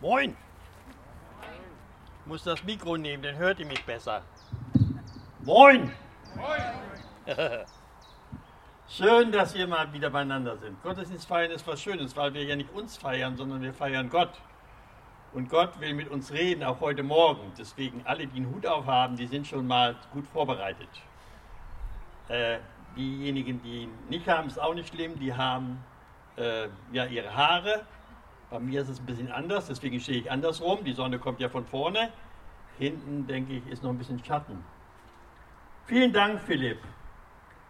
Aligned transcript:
Moin! 0.00 0.34
Ich 2.20 2.26
muss 2.26 2.42
das 2.42 2.64
Mikro 2.64 2.96
nehmen, 2.96 3.22
dann 3.22 3.36
hört 3.36 3.60
ihr 3.60 3.66
mich 3.66 3.84
besser. 3.84 4.22
Moin! 5.44 5.92
Moin! 6.34 6.62
Schön, 8.88 9.30
dass 9.30 9.54
wir 9.54 9.66
mal 9.66 9.92
wieder 9.92 10.08
beieinander 10.08 10.56
sind. 10.56 10.82
Gottesdienst 10.82 11.28
feiern 11.28 11.50
ist 11.50 11.66
was 11.66 11.82
Schönes, 11.82 12.16
weil 12.16 12.32
wir 12.32 12.42
ja 12.44 12.56
nicht 12.56 12.72
uns 12.72 12.96
feiern, 12.96 13.36
sondern 13.36 13.60
wir 13.60 13.74
feiern 13.74 14.08
Gott. 14.08 14.32
Und 15.34 15.50
Gott 15.50 15.78
will 15.80 15.92
mit 15.92 16.08
uns 16.08 16.32
reden, 16.32 16.64
auch 16.64 16.80
heute 16.80 17.02
Morgen. 17.02 17.52
Deswegen 17.58 18.00
alle, 18.06 18.26
die 18.26 18.38
einen 18.38 18.54
Hut 18.54 18.66
aufhaben, 18.66 19.16
die 19.16 19.26
sind 19.26 19.46
schon 19.46 19.66
mal 19.66 19.96
gut 20.14 20.26
vorbereitet. 20.26 20.88
Äh, 22.28 22.58
diejenigen, 22.96 23.62
die 23.62 23.82
ihn 23.82 23.92
nicht 24.08 24.26
haben, 24.26 24.48
ist 24.48 24.60
auch 24.60 24.74
nicht 24.74 24.88
schlimm. 24.94 25.18
Die 25.20 25.34
haben 25.34 25.84
äh, 26.36 26.68
ja 26.90 27.04
ihre 27.04 27.36
Haare. 27.36 27.84
Bei 28.50 28.58
mir 28.58 28.82
ist 28.82 28.88
es 28.88 28.98
ein 28.98 29.06
bisschen 29.06 29.30
anders, 29.30 29.68
deswegen 29.68 30.00
stehe 30.00 30.20
ich 30.20 30.30
andersrum. 30.30 30.82
Die 30.84 30.92
Sonne 30.92 31.18
kommt 31.18 31.40
ja 31.40 31.48
von 31.48 31.64
vorne. 31.64 32.10
Hinten, 32.78 33.26
denke 33.26 33.52
ich, 33.54 33.66
ist 33.68 33.82
noch 33.82 33.90
ein 33.90 33.98
bisschen 33.98 34.22
Schatten. 34.24 34.64
Vielen 35.86 36.12
Dank, 36.12 36.40
Philipp. 36.40 36.78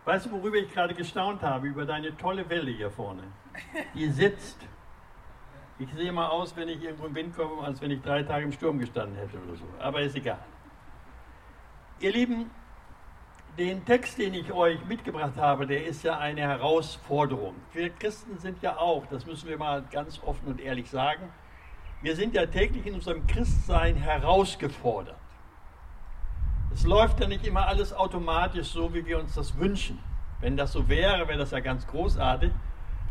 Weißt 0.06 0.26
du, 0.26 0.32
worüber 0.32 0.56
ich 0.56 0.72
gerade 0.72 0.94
gestaunt 0.94 1.42
habe? 1.42 1.66
Über 1.66 1.84
deine 1.84 2.16
tolle 2.16 2.48
Welle 2.48 2.70
hier 2.70 2.90
vorne. 2.90 3.24
Die 3.94 4.08
sitzt. 4.08 4.66
Ich 5.78 5.92
sehe 5.94 6.12
mal 6.12 6.28
aus, 6.28 6.56
wenn 6.56 6.68
ich 6.68 6.82
irgendwo 6.82 7.06
im 7.06 7.14
Wind 7.14 7.36
komme, 7.36 7.62
als 7.62 7.80
wenn 7.80 7.90
ich 7.90 8.00
drei 8.00 8.22
Tage 8.22 8.44
im 8.44 8.52
Sturm 8.52 8.78
gestanden 8.78 9.16
hätte 9.16 9.38
oder 9.38 9.56
so. 9.56 9.64
Aber 9.78 10.00
ist 10.00 10.16
egal. 10.16 10.38
Ihr 12.00 12.12
Lieben, 12.12 12.50
den 13.60 13.84
Text, 13.84 14.16
den 14.16 14.32
ich 14.32 14.50
euch 14.54 14.82
mitgebracht 14.86 15.36
habe, 15.36 15.66
der 15.66 15.84
ist 15.84 16.02
ja 16.02 16.16
eine 16.16 16.40
Herausforderung. 16.40 17.54
Wir 17.74 17.90
Christen 17.90 18.38
sind 18.38 18.62
ja 18.62 18.78
auch, 18.78 19.04
das 19.10 19.26
müssen 19.26 19.50
wir 19.50 19.58
mal 19.58 19.84
ganz 19.90 20.18
offen 20.24 20.48
und 20.48 20.62
ehrlich 20.62 20.88
sagen, 20.88 21.24
wir 22.00 22.16
sind 22.16 22.32
ja 22.34 22.46
täglich 22.46 22.86
in 22.86 22.94
unserem 22.94 23.26
Christsein 23.26 23.96
herausgefordert. 23.96 25.18
Es 26.72 26.86
läuft 26.86 27.20
ja 27.20 27.28
nicht 27.28 27.46
immer 27.46 27.66
alles 27.66 27.92
automatisch 27.92 28.68
so, 28.68 28.94
wie 28.94 29.04
wir 29.04 29.18
uns 29.18 29.34
das 29.34 29.58
wünschen. 29.58 29.98
Wenn 30.40 30.56
das 30.56 30.72
so 30.72 30.88
wäre, 30.88 31.28
wäre 31.28 31.38
das 31.38 31.50
ja 31.50 31.60
ganz 31.60 31.86
großartig. 31.86 32.52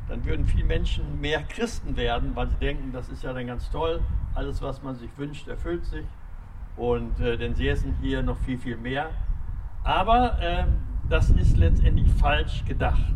Dann 0.08 0.26
würden 0.26 0.48
viele 0.48 0.66
Menschen 0.66 1.22
mehr 1.22 1.44
Christen 1.44 1.96
werden, 1.96 2.36
weil 2.36 2.48
sie 2.48 2.56
denken, 2.56 2.92
das 2.92 3.10
ist 3.10 3.22
ja 3.22 3.34
dann 3.34 3.46
ganz 3.46 3.70
toll. 3.70 4.02
Alles, 4.34 4.64
was 4.64 4.82
man 4.82 4.96
sich 4.96 5.12
wünscht, 5.16 5.48
erfüllt 5.48 5.86
sich. 5.86 6.08
Und 6.76 7.20
äh, 7.20 7.38
denn 7.38 7.54
sie 7.54 7.68
essen 7.68 7.96
hier 8.02 8.24
noch 8.24 8.40
viel, 8.40 8.58
viel 8.58 8.78
mehr. 8.78 9.12
Aber 9.84 10.40
äh, 10.42 10.66
das 11.10 11.30
ist 11.30 11.58
letztendlich 11.58 12.10
falsch 12.20 12.64
gedacht. 12.66 13.14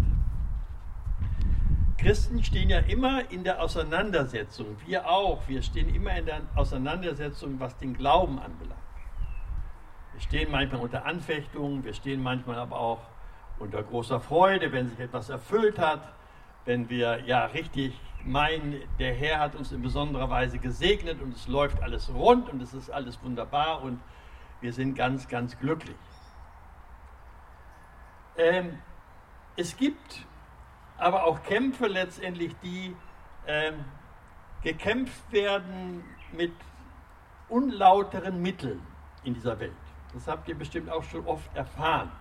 Christen 1.98 2.44
stehen 2.44 2.70
ja 2.70 2.80
immer 2.80 3.32
in 3.32 3.44
der 3.46 3.62
Auseinandersetzung, 3.62 4.76
wir 4.86 5.10
auch, 5.10 5.48
wir 5.48 5.62
stehen 5.62 5.94
immer 5.94 6.14
in 6.18 6.26
der 6.26 6.42
Auseinandersetzung, 6.56 7.60
was 7.60 7.78
den 7.78 7.94
Glauben 7.94 8.40
anbelangt. 8.40 8.82
Wir 10.12 10.22
stehen 10.22 10.52
manchmal 10.52 10.82
unter 10.82 11.06
Anfechtungen, 11.06 11.84
wir 11.86 11.94
stehen 11.94 12.22
manchmal 12.22 12.58
aber 12.58 12.78
auch 12.78 13.00
unter 13.58 13.82
großer 13.82 14.20
Freude, 14.20 14.72
wenn 14.72 14.90
sich 14.90 15.00
etwas 15.00 15.30
erfüllt 15.30 15.80
hat, 15.80 16.02
wenn 16.66 16.90
wir 16.90 17.22
ja 17.26 17.46
richtig 17.46 17.94
meinen, 18.26 18.82
der 19.00 19.14
Herr 19.14 19.40
hat 19.40 19.56
uns 19.56 19.72
in 19.72 19.82
besonderer 19.82 20.30
Weise 20.30 20.60
gesegnet 20.60 21.22
und 21.22 21.34
es 21.34 21.48
läuft 21.48 21.82
alles 21.82 22.14
rund 22.14 22.50
und 22.50 22.62
es 22.62 22.74
ist 22.74 22.90
alles 22.90 23.22
wunderbar 23.24 23.82
und 23.82 24.00
wir 24.62 24.74
sind 24.74 24.96
ganz, 24.96 25.28
ganz 25.28 25.58
glücklich. 25.58 25.96
Ähm, 28.38 28.80
es 29.56 29.78
gibt 29.78 30.26
aber 30.98 31.26
auch 31.26 31.44
Kämpfe 31.44 31.88
letztendlich, 31.88 32.56
die 32.64 32.96
ähm, 33.48 33.86
gekämpft 34.64 35.32
werden 35.32 36.04
mit 36.32 36.54
unlauteren 37.50 38.42
Mitteln 38.42 38.82
in 39.24 39.34
dieser 39.34 39.60
Welt. 39.60 39.72
Das 40.14 40.28
habt 40.28 40.48
ihr 40.48 40.56
bestimmt 40.56 40.90
auch 40.90 41.04
schon 41.04 41.26
oft 41.26 41.56
erfahren. 41.56 42.12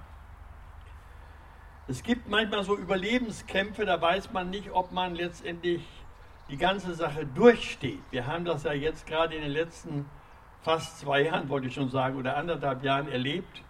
Es 1.89 2.03
gibt 2.03 2.29
manchmal 2.29 2.65
so 2.65 2.77
Überlebenskämpfe, 2.77 3.85
da 3.85 4.01
weiß 4.01 4.33
man 4.33 4.51
nicht, 4.51 4.71
ob 4.71 4.93
man 4.93 5.15
letztendlich 5.15 5.85
die 6.49 6.57
ganze 6.57 6.95
Sache 6.95 7.27
durchsteht. 7.27 8.01
Wir 8.11 8.27
haben 8.27 8.45
das 8.45 8.65
ja 8.65 8.73
jetzt 8.73 9.07
gerade 9.07 9.35
in 9.35 9.43
den 9.43 9.51
letzten 9.51 10.09
fast 10.63 11.01
zwei 11.01 11.23
Jahren, 11.23 11.49
wollte 11.49 11.69
ich 11.69 11.75
schon 11.75 11.91
sagen, 11.91 12.17
oder 12.17 12.37
anderthalb 12.37 12.85
Jahren 12.85 13.09
erlebt. 13.09 13.63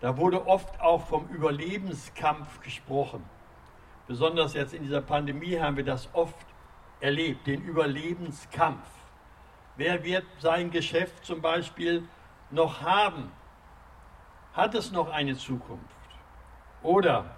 Da 0.00 0.16
wurde 0.16 0.46
oft 0.46 0.80
auch 0.80 1.06
vom 1.06 1.28
Überlebenskampf 1.28 2.60
gesprochen. 2.60 3.24
Besonders 4.06 4.54
jetzt 4.54 4.72
in 4.72 4.84
dieser 4.84 5.00
Pandemie 5.00 5.58
haben 5.58 5.76
wir 5.76 5.84
das 5.84 6.08
oft 6.12 6.46
erlebt, 7.00 7.46
den 7.46 7.62
Überlebenskampf. 7.62 8.88
Wer 9.76 10.04
wird 10.04 10.24
sein 10.38 10.70
Geschäft 10.70 11.24
zum 11.24 11.40
Beispiel 11.40 12.08
noch 12.50 12.80
haben? 12.82 13.32
Hat 14.52 14.74
es 14.74 14.92
noch 14.92 15.10
eine 15.10 15.36
Zukunft? 15.36 15.84
Oder 16.82 17.36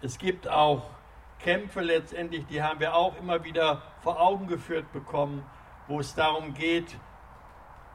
es 0.00 0.18
gibt 0.18 0.48
auch 0.48 0.90
Kämpfe 1.38 1.80
letztendlich, 1.80 2.46
die 2.46 2.62
haben 2.62 2.80
wir 2.80 2.94
auch 2.94 3.16
immer 3.18 3.44
wieder 3.44 3.82
vor 4.00 4.20
Augen 4.20 4.46
geführt 4.46 4.90
bekommen, 4.92 5.44
wo 5.86 6.00
es 6.00 6.14
darum 6.14 6.54
geht, 6.54 6.96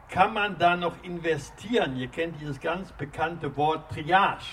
kann 0.09 0.33
man 0.33 0.57
da 0.57 0.75
noch 0.75 1.03
investieren? 1.03 1.97
Ihr 1.97 2.07
kennt 2.07 2.39
dieses 2.39 2.59
ganz 2.59 2.91
bekannte 2.91 3.55
Wort 3.57 3.91
Triage. 3.91 4.45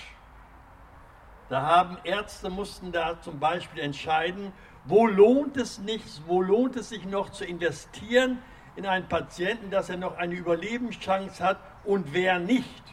Da 1.49 1.61
haben 1.61 1.97
Ärzte 2.03 2.49
mussten 2.49 2.91
da 2.91 3.21
zum 3.21 3.39
Beispiel 3.39 3.81
entscheiden, 3.81 4.51
wo 4.85 5.07
lohnt 5.07 5.57
es 5.57 5.79
nicht, 5.79 6.21
wo 6.27 6.41
lohnt 6.41 6.75
es 6.75 6.89
sich 6.89 7.05
noch 7.05 7.29
zu 7.29 7.45
investieren 7.45 8.39
in 8.75 8.85
einen 8.85 9.07
Patienten, 9.07 9.69
dass 9.69 9.89
er 9.89 9.97
noch 9.97 10.17
eine 10.17 10.35
Überlebenschance 10.35 11.43
hat 11.43 11.59
und 11.83 12.13
wer 12.13 12.39
nicht. 12.39 12.83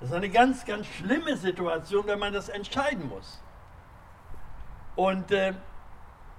Das 0.00 0.10
ist 0.10 0.14
eine 0.14 0.30
ganz, 0.30 0.64
ganz 0.64 0.86
schlimme 0.86 1.36
Situation, 1.36 2.06
wenn 2.06 2.18
man 2.18 2.32
das 2.32 2.48
entscheiden 2.48 3.08
muss. 3.08 3.42
Und 4.96 5.30
äh, 5.32 5.54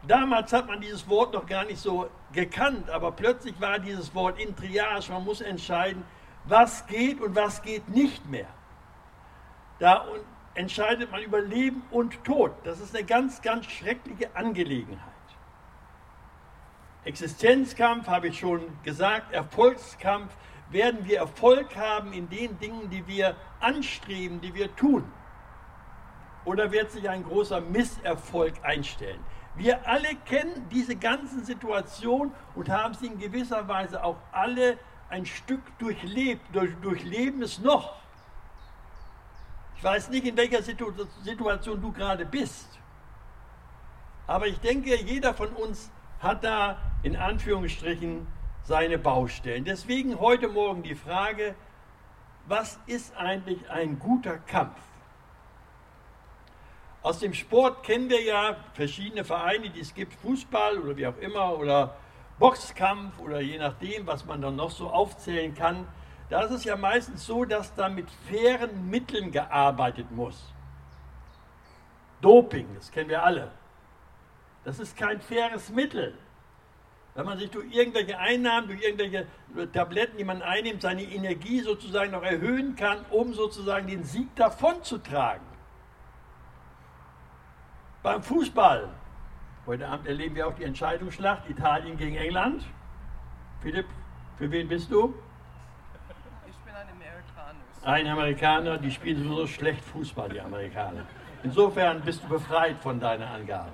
Damals 0.08 0.52
hat 0.52 0.68
man 0.68 0.82
dieses 0.82 1.08
Wort 1.08 1.34
noch 1.34 1.46
gar 1.46 1.64
nicht 1.64 1.80
so 1.80 2.10
gekannt, 2.34 2.90
aber 2.90 3.12
plötzlich 3.12 3.60
war 3.62 3.80
dieses 3.80 4.14
Wort 4.14 4.40
in 4.40 4.56
Triage. 4.56 5.12
Man 5.12 5.24
muss 5.24 5.42
entscheiden, 5.42 6.04
was 6.46 6.86
geht 6.88 7.22
und 7.22 7.36
was 7.36 7.62
geht 7.62 7.88
nicht 7.90 8.30
mehr. 8.30 8.48
Da 9.80 10.06
entscheidet 10.56 11.12
man 11.12 11.22
über 11.22 11.42
Leben 11.42 11.84
und 11.92 12.24
Tod. 12.24 12.52
Das 12.64 12.80
ist 12.80 12.96
eine 12.96 13.06
ganz, 13.06 13.42
ganz 13.42 13.66
schreckliche 13.66 14.36
Angelegenheit. 14.36 15.00
Existenzkampf 17.06 18.08
habe 18.08 18.30
ich 18.30 18.40
schon 18.40 18.62
gesagt, 18.84 19.34
Erfolgskampf. 19.34 20.36
Werden 20.70 21.06
wir 21.06 21.20
Erfolg 21.20 21.76
haben 21.76 22.14
in 22.14 22.30
den 22.30 22.58
Dingen, 22.58 22.90
die 22.90 23.06
wir 23.06 23.36
anstreben, 23.60 24.42
die 24.42 24.56
wir 24.56 24.76
tun? 24.76 25.04
Oder 26.46 26.72
wird 26.72 26.92
sich 26.92 27.08
ein 27.08 27.24
großer 27.24 27.62
Misserfolg 27.62 28.54
einstellen? 28.64 29.24
Wir 29.56 29.88
alle 29.88 30.16
kennen 30.26 30.68
diese 30.72 30.96
ganzen 30.96 31.46
Situationen 31.46 32.34
und 32.56 32.70
haben 32.70 32.94
sie 32.96 33.08
in 33.08 33.20
gewisser 33.20 33.68
Weise 33.68 34.04
auch 34.04 34.18
alle 34.32 34.78
ein 35.10 35.26
Stück 35.26 35.62
durchlebt, 35.78 36.42
durch, 36.54 36.74
durchleben 36.82 37.44
es 37.44 37.60
noch. 37.60 37.96
Ich 39.78 39.84
weiß 39.84 40.10
nicht, 40.10 40.26
in 40.26 40.38
welcher 40.38 40.64
Situation 40.64 41.82
du 41.82 41.92
gerade 41.92 42.26
bist. 42.26 42.80
Aber 44.26 44.48
ich 44.48 44.60
denke, 44.60 44.96
jeder 44.96 45.34
von 45.34 45.50
uns 45.50 45.92
hat 46.20 46.44
da 46.44 46.78
in 47.04 47.16
Anführungsstrichen 47.16 48.26
seine 48.64 48.98
Baustellen. 48.98 49.66
Deswegen 49.66 50.20
heute 50.20 50.48
Morgen 50.48 50.82
die 50.84 50.96
Frage, 50.96 51.54
was 52.48 52.80
ist 52.88 53.16
eigentlich 53.18 53.70
ein 53.70 54.00
guter 54.00 54.38
Kampf? 54.38 54.80
Aus 57.04 57.20
dem 57.20 57.34
Sport 57.34 57.84
kennen 57.84 58.10
wir 58.10 58.24
ja 58.24 58.56
verschiedene 58.74 59.26
Vereine, 59.26 59.70
die 59.70 59.82
es 59.82 59.94
gibt, 59.94 60.14
Fußball 60.14 60.80
oder 60.80 60.96
wie 60.96 61.06
auch 61.06 61.18
immer 61.18 61.60
oder 61.60 61.98
Boxkampf 62.40 63.20
oder 63.20 63.42
je 63.42 63.58
nachdem, 63.58 64.08
was 64.08 64.26
man 64.26 64.42
dann 64.42 64.56
noch 64.56 64.72
so 64.72 64.90
aufzählen 64.90 65.54
kann. 65.54 65.86
Da 66.30 66.44
ist 66.44 66.52
es 66.52 66.64
ja 66.64 66.78
meistens 66.78 67.26
so, 67.26 67.44
dass 67.44 67.76
da 67.76 67.90
mit 67.90 68.08
fairen 68.30 68.90
Mitteln 68.90 69.32
gearbeitet 69.32 70.10
muss. 70.12 70.54
Doping, 72.22 72.68
das 72.76 72.90
kennen 72.90 73.10
wir 73.10 73.22
alle. 73.22 73.52
Das 74.64 74.80
ist 74.80 74.96
kein 74.96 75.20
faires 75.20 75.70
Mittel. 75.72 76.18
Wenn 77.16 77.26
man 77.26 77.38
sich 77.38 77.52
durch 77.52 77.70
irgendwelche 77.76 78.18
Einnahmen, 78.18 78.70
durch 78.70 78.82
irgendwelche 78.82 79.28
Tabletten, 79.74 80.18
die 80.18 80.24
man 80.24 80.42
einnimmt, 80.42 80.82
seine 80.82 81.04
Energie 81.04 81.60
sozusagen 81.60 82.12
noch 82.12 82.24
erhöhen 82.24 82.78
kann, 82.78 83.06
um 83.12 83.34
sozusagen 83.34 83.88
den 83.88 84.06
Sieg 84.06 84.34
davonzutragen. 84.38 85.53
Beim 88.04 88.22
Fußball. 88.22 88.90
Heute 89.66 89.88
Abend 89.88 90.08
erleben 90.08 90.36
wir 90.36 90.46
auch 90.46 90.56
die 90.56 90.66
Entscheidungsschlacht 90.66 91.50
Italien 91.50 91.96
gegen 91.96 92.18
England. 92.18 92.66
Philipp, 93.62 93.86
für 94.38 94.52
wen 94.52 94.68
bist 94.68 94.92
du? 94.92 95.14
Ich 96.46 96.56
bin 96.66 96.76
ein 96.76 96.88
Amerikaner. 96.90 97.60
Ein 97.86 98.08
Amerikaner, 98.08 98.78
die 98.78 98.92
spielen 98.92 99.26
so 99.26 99.48
schlecht 99.48 99.82
Fußball, 99.86 100.28
die 100.28 100.42
Amerikaner. 100.42 101.06
Insofern 101.44 102.02
bist 102.02 102.22
du 102.26 102.28
befreit 102.28 102.76
von 102.80 103.00
deiner 103.00 103.32
Angabe. 103.32 103.72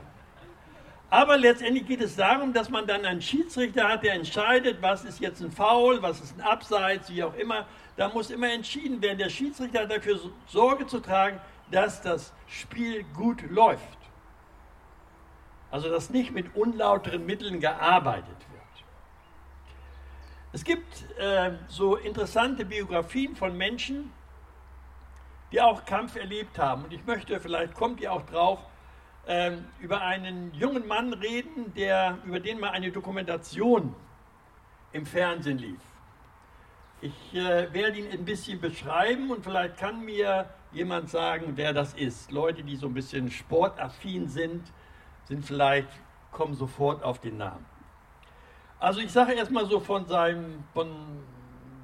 Aber 1.09 1.35
letztendlich 1.35 1.87
geht 1.87 2.01
es 2.01 2.15
darum, 2.15 2.53
dass 2.53 2.69
man 2.69 2.85
dann 2.85 3.03
einen 3.05 3.23
Schiedsrichter 3.23 3.89
hat, 3.89 4.03
der 4.03 4.13
entscheidet, 4.13 4.79
was 4.79 5.05
ist 5.05 5.19
jetzt 5.19 5.41
ein 5.41 5.51
Foul, 5.51 6.03
was 6.03 6.21
ist 6.21 6.37
ein 6.37 6.41
Abseits, 6.41 7.09
wie 7.09 7.23
auch 7.23 7.33
immer. 7.33 7.65
Da 7.97 8.09
muss 8.09 8.29
immer 8.29 8.51
entschieden 8.51 9.01
werden. 9.01 9.17
Der 9.17 9.29
Schiedsrichter 9.29 9.81
hat 9.81 9.91
dafür 9.91 10.19
Sorge 10.45 10.85
zu 10.85 10.99
tragen, 10.99 11.41
dass 11.71 12.03
das 12.03 12.31
Spiel 12.45 13.03
gut 13.15 13.41
läuft. 13.49 13.98
Also 15.71 15.89
dass 15.89 16.09
nicht 16.09 16.31
mit 16.31 16.55
unlauteren 16.55 17.25
Mitteln 17.25 17.59
gearbeitet 17.59 18.27
wird. 18.27 18.59
Es 20.51 20.63
gibt 20.63 21.05
äh, 21.19 21.51
so 21.67 21.95
interessante 21.95 22.65
Biografien 22.65 23.35
von 23.35 23.55
Menschen, 23.55 24.11
die 25.51 25.61
auch 25.61 25.85
Kampf 25.85 26.15
erlebt 26.15 26.57
haben. 26.57 26.85
Und 26.85 26.93
ich 26.93 27.05
möchte, 27.05 27.39
vielleicht 27.39 27.75
kommt 27.75 28.01
ihr 28.01 28.11
auch 28.11 28.25
drauf, 28.25 28.59
äh, 29.27 29.51
über 29.79 30.01
einen 30.01 30.53
jungen 30.53 30.87
Mann 30.87 31.13
reden, 31.13 31.73
der, 31.75 32.17
über 32.25 32.39
den 32.39 32.59
mal 32.59 32.71
eine 32.71 32.91
Dokumentation 32.91 33.95
im 34.91 35.05
Fernsehen 35.05 35.59
lief. 35.59 35.79
Ich 37.01 37.33
äh, 37.33 37.71
werde 37.71 37.99
ihn 37.99 38.11
ein 38.11 38.25
bisschen 38.25 38.59
beschreiben 38.59 39.31
und 39.31 39.43
vielleicht 39.43 39.77
kann 39.77 40.03
mir 40.03 40.49
jemand 40.71 41.09
sagen, 41.09 41.53
wer 41.55 41.73
das 41.73 41.93
ist. 41.93 42.31
Leute, 42.31 42.63
die 42.63 42.75
so 42.75 42.87
ein 42.87 42.93
bisschen 42.93 43.31
sportaffin 43.31 44.27
sind, 44.27 44.63
sind 45.29 45.45
vielleicht, 45.45 45.87
kommen 46.31 46.55
sofort 46.55 47.03
auf 47.03 47.19
den 47.19 47.37
Namen. 47.37 47.65
Also 48.79 48.99
ich 48.99 49.11
sage 49.11 49.33
erstmal 49.33 49.65
so 49.67 49.79
von 49.79 50.05
seinem, 50.07 50.63
von 50.73 50.89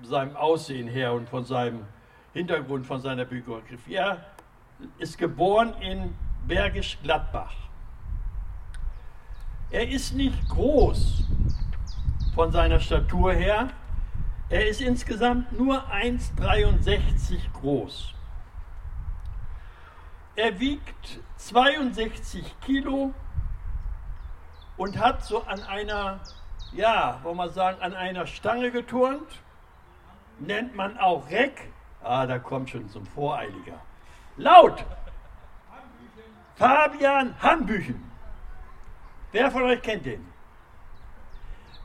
seinem 0.01 0.35
Aussehen 0.35 0.87
her 0.87 1.13
und 1.13 1.29
von 1.29 1.45
seinem 1.45 1.85
Hintergrund, 2.33 2.85
von 2.85 2.99
seiner 3.01 3.25
Biografie. 3.25 3.93
Er 3.93 4.25
ist 4.97 5.17
geboren 5.17 5.73
in 5.79 6.15
Bergisch 6.47 6.97
Gladbach. 7.03 7.53
Er 9.69 9.87
ist 9.89 10.13
nicht 10.13 10.49
groß 10.49 11.23
von 12.33 12.51
seiner 12.51 12.79
Statur 12.79 13.33
her. 13.33 13.69
Er 14.49 14.67
ist 14.67 14.81
insgesamt 14.81 15.51
nur 15.57 15.83
1,63 15.91 17.39
groß. 17.53 18.13
Er 20.35 20.59
wiegt 20.59 21.19
62 21.37 22.59
Kilo 22.61 23.13
und 24.77 24.97
hat 24.97 25.23
so 25.23 25.43
an 25.43 25.61
einer, 25.63 26.19
ja, 26.73 27.19
wollen 27.23 27.37
wir 27.37 27.49
sagen, 27.49 27.81
an 27.81 27.93
einer 27.93 28.27
Stange 28.27 28.71
geturnt. 28.71 29.41
Nennt 30.39 30.75
man 30.75 30.97
auch 30.97 31.29
Reck. 31.29 31.71
Ah, 32.03 32.25
da 32.25 32.39
kommt 32.39 32.69
schon 32.69 32.89
zum 32.89 33.05
Voreiliger. 33.05 33.79
Laut! 34.37 34.83
Fabian 36.55 37.35
Hambüchen. 37.41 38.11
Wer 39.31 39.51
von 39.51 39.63
euch 39.63 39.81
kennt 39.81 40.05
den? 40.05 40.25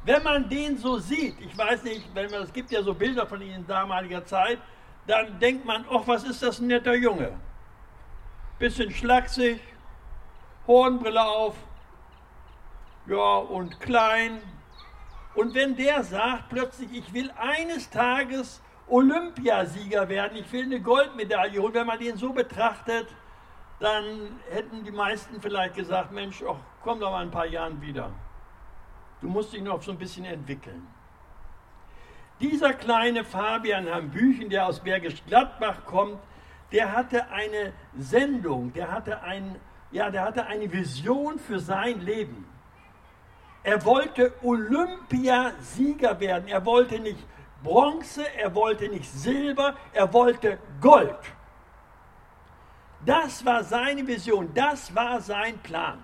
Wenn 0.05 0.23
man 0.23 0.49
den 0.49 0.79
so 0.79 0.99
sieht, 0.99 1.41
ich 1.41 1.57
weiß 1.57 1.83
nicht, 1.85 2.15
wenn 2.15 2.31
man, 2.31 2.43
es 2.43 2.53
gibt 2.53 2.71
ja 2.71 2.83
so 2.83 2.95
Bilder 2.95 3.27
von 3.27 3.43
ihm 3.43 3.55
in 3.55 3.67
damaliger 3.67 4.25
Zeit, 4.25 4.59
dann 5.07 5.39
denkt 5.39 5.65
man, 5.65 5.85
ach, 5.91 6.03
was 6.07 6.25
ist 6.25 6.43
das 6.43 6.61
ein 6.61 6.69
netter 6.69 6.95
Junge? 6.95 7.33
Bisschen 8.59 8.91
schlaksig, 8.91 9.61
Hornbrille 10.67 11.23
auf, 11.23 11.55
ja, 13.07 13.37
und 13.37 13.81
klein. 13.81 14.41
Und 15.35 15.55
wenn 15.55 15.77
der 15.77 16.03
sagt 16.03 16.49
plötzlich, 16.49 16.93
ich 16.93 17.13
will 17.13 17.31
eines 17.37 17.91
Tages 17.91 18.63
Olympiasieger 18.89 20.09
werden, 20.09 20.37
ich 20.37 20.53
will 20.53 20.65
eine 20.65 20.81
Goldmedaille 20.81 21.61
holen, 21.61 21.75
wenn 21.75 21.87
man 21.87 21.99
den 21.99 22.17
so 22.17 22.33
betrachtet, 22.33 23.09
dann 23.79 24.05
hätten 24.51 24.85
die 24.85 24.91
meisten 24.91 25.41
vielleicht 25.41 25.75
gesagt, 25.75 26.13
Mensch, 26.13 26.43
ach, 26.47 26.57
komm 26.83 27.01
doch 27.01 27.11
mal 27.11 27.23
ein 27.23 27.31
paar 27.31 27.47
Jahren 27.47 27.81
wieder. 27.81 28.13
Du 29.21 29.29
musst 29.29 29.53
dich 29.53 29.63
noch 29.63 29.83
so 29.83 29.93
ein 29.93 29.99
bisschen 29.99 30.25
entwickeln. 30.25 30.87
Dieser 32.41 32.73
kleine 32.73 33.25
Fabian 33.25 33.89
Hambüchen, 33.89 34.49
der 34.49 34.67
aus 34.67 34.81
Bergisch 34.81 35.23
Gladbach 35.27 35.85
kommt, 35.85 36.19
der 36.73 36.93
hatte 36.93 37.31
eine 37.31 37.73
Sendung, 37.97 38.73
der 38.73 38.91
hatte, 38.91 39.23
ein, 39.23 39.57
ja, 39.91 40.11
der 40.11 40.23
hatte 40.23 40.47
eine 40.47 40.73
Vision 40.73 41.39
für 41.39 41.59
sein 41.59 42.01
Leben. 42.01 42.47
Er 43.63 43.85
wollte 43.85 44.33
Olympiasieger 44.43 46.19
werden. 46.19 46.49
Er 46.49 46.65
wollte 46.65 46.99
nicht 46.99 47.19
Bronze, 47.63 48.25
er 48.37 48.55
wollte 48.55 48.89
nicht 48.89 49.11
Silber, 49.11 49.75
er 49.93 50.13
wollte 50.13 50.59
Gold. 50.81 51.19
Das 53.05 53.45
war 53.45 53.65
seine 53.65 54.07
Vision, 54.07 54.53
das 54.55 54.95
war 54.95 55.21
sein 55.21 55.59
Plan. 55.59 56.03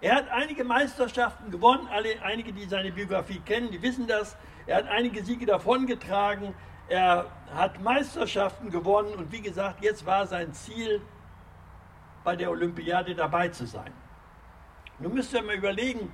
Er 0.00 0.16
hat 0.16 0.30
einige 0.30 0.64
Meisterschaften 0.64 1.50
gewonnen, 1.50 1.86
alle, 1.90 2.20
einige, 2.22 2.52
die 2.52 2.64
seine 2.64 2.92
Biografie 2.92 3.40
kennen, 3.40 3.70
die 3.70 3.80
wissen 3.80 4.06
das. 4.06 4.36
Er 4.66 4.78
hat 4.78 4.88
einige 4.88 5.22
Siege 5.22 5.46
davongetragen, 5.46 6.54
er 6.88 7.26
hat 7.54 7.80
Meisterschaften 7.80 8.70
gewonnen 8.70 9.14
und 9.14 9.30
wie 9.32 9.40
gesagt, 9.40 9.82
jetzt 9.82 10.04
war 10.04 10.26
sein 10.26 10.52
Ziel, 10.52 11.00
bei 12.24 12.36
der 12.36 12.50
Olympiade 12.50 13.14
dabei 13.14 13.48
zu 13.48 13.66
sein. 13.66 13.92
Nun 14.98 15.14
müsst 15.14 15.32
ihr 15.32 15.42
mal 15.42 15.56
überlegen, 15.56 16.12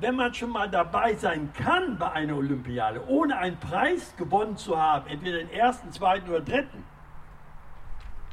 wenn 0.00 0.14
man 0.14 0.32
schon 0.32 0.50
mal 0.50 0.68
dabei 0.68 1.14
sein 1.14 1.52
kann 1.54 1.98
bei 1.98 2.10
einer 2.12 2.36
Olympiade, 2.36 3.02
ohne 3.08 3.36
einen 3.36 3.58
Preis 3.58 4.14
gewonnen 4.16 4.56
zu 4.56 4.80
haben, 4.80 5.08
entweder 5.08 5.38
den 5.38 5.50
ersten, 5.50 5.90
zweiten 5.92 6.28
oder 6.28 6.40
dritten, 6.40 6.84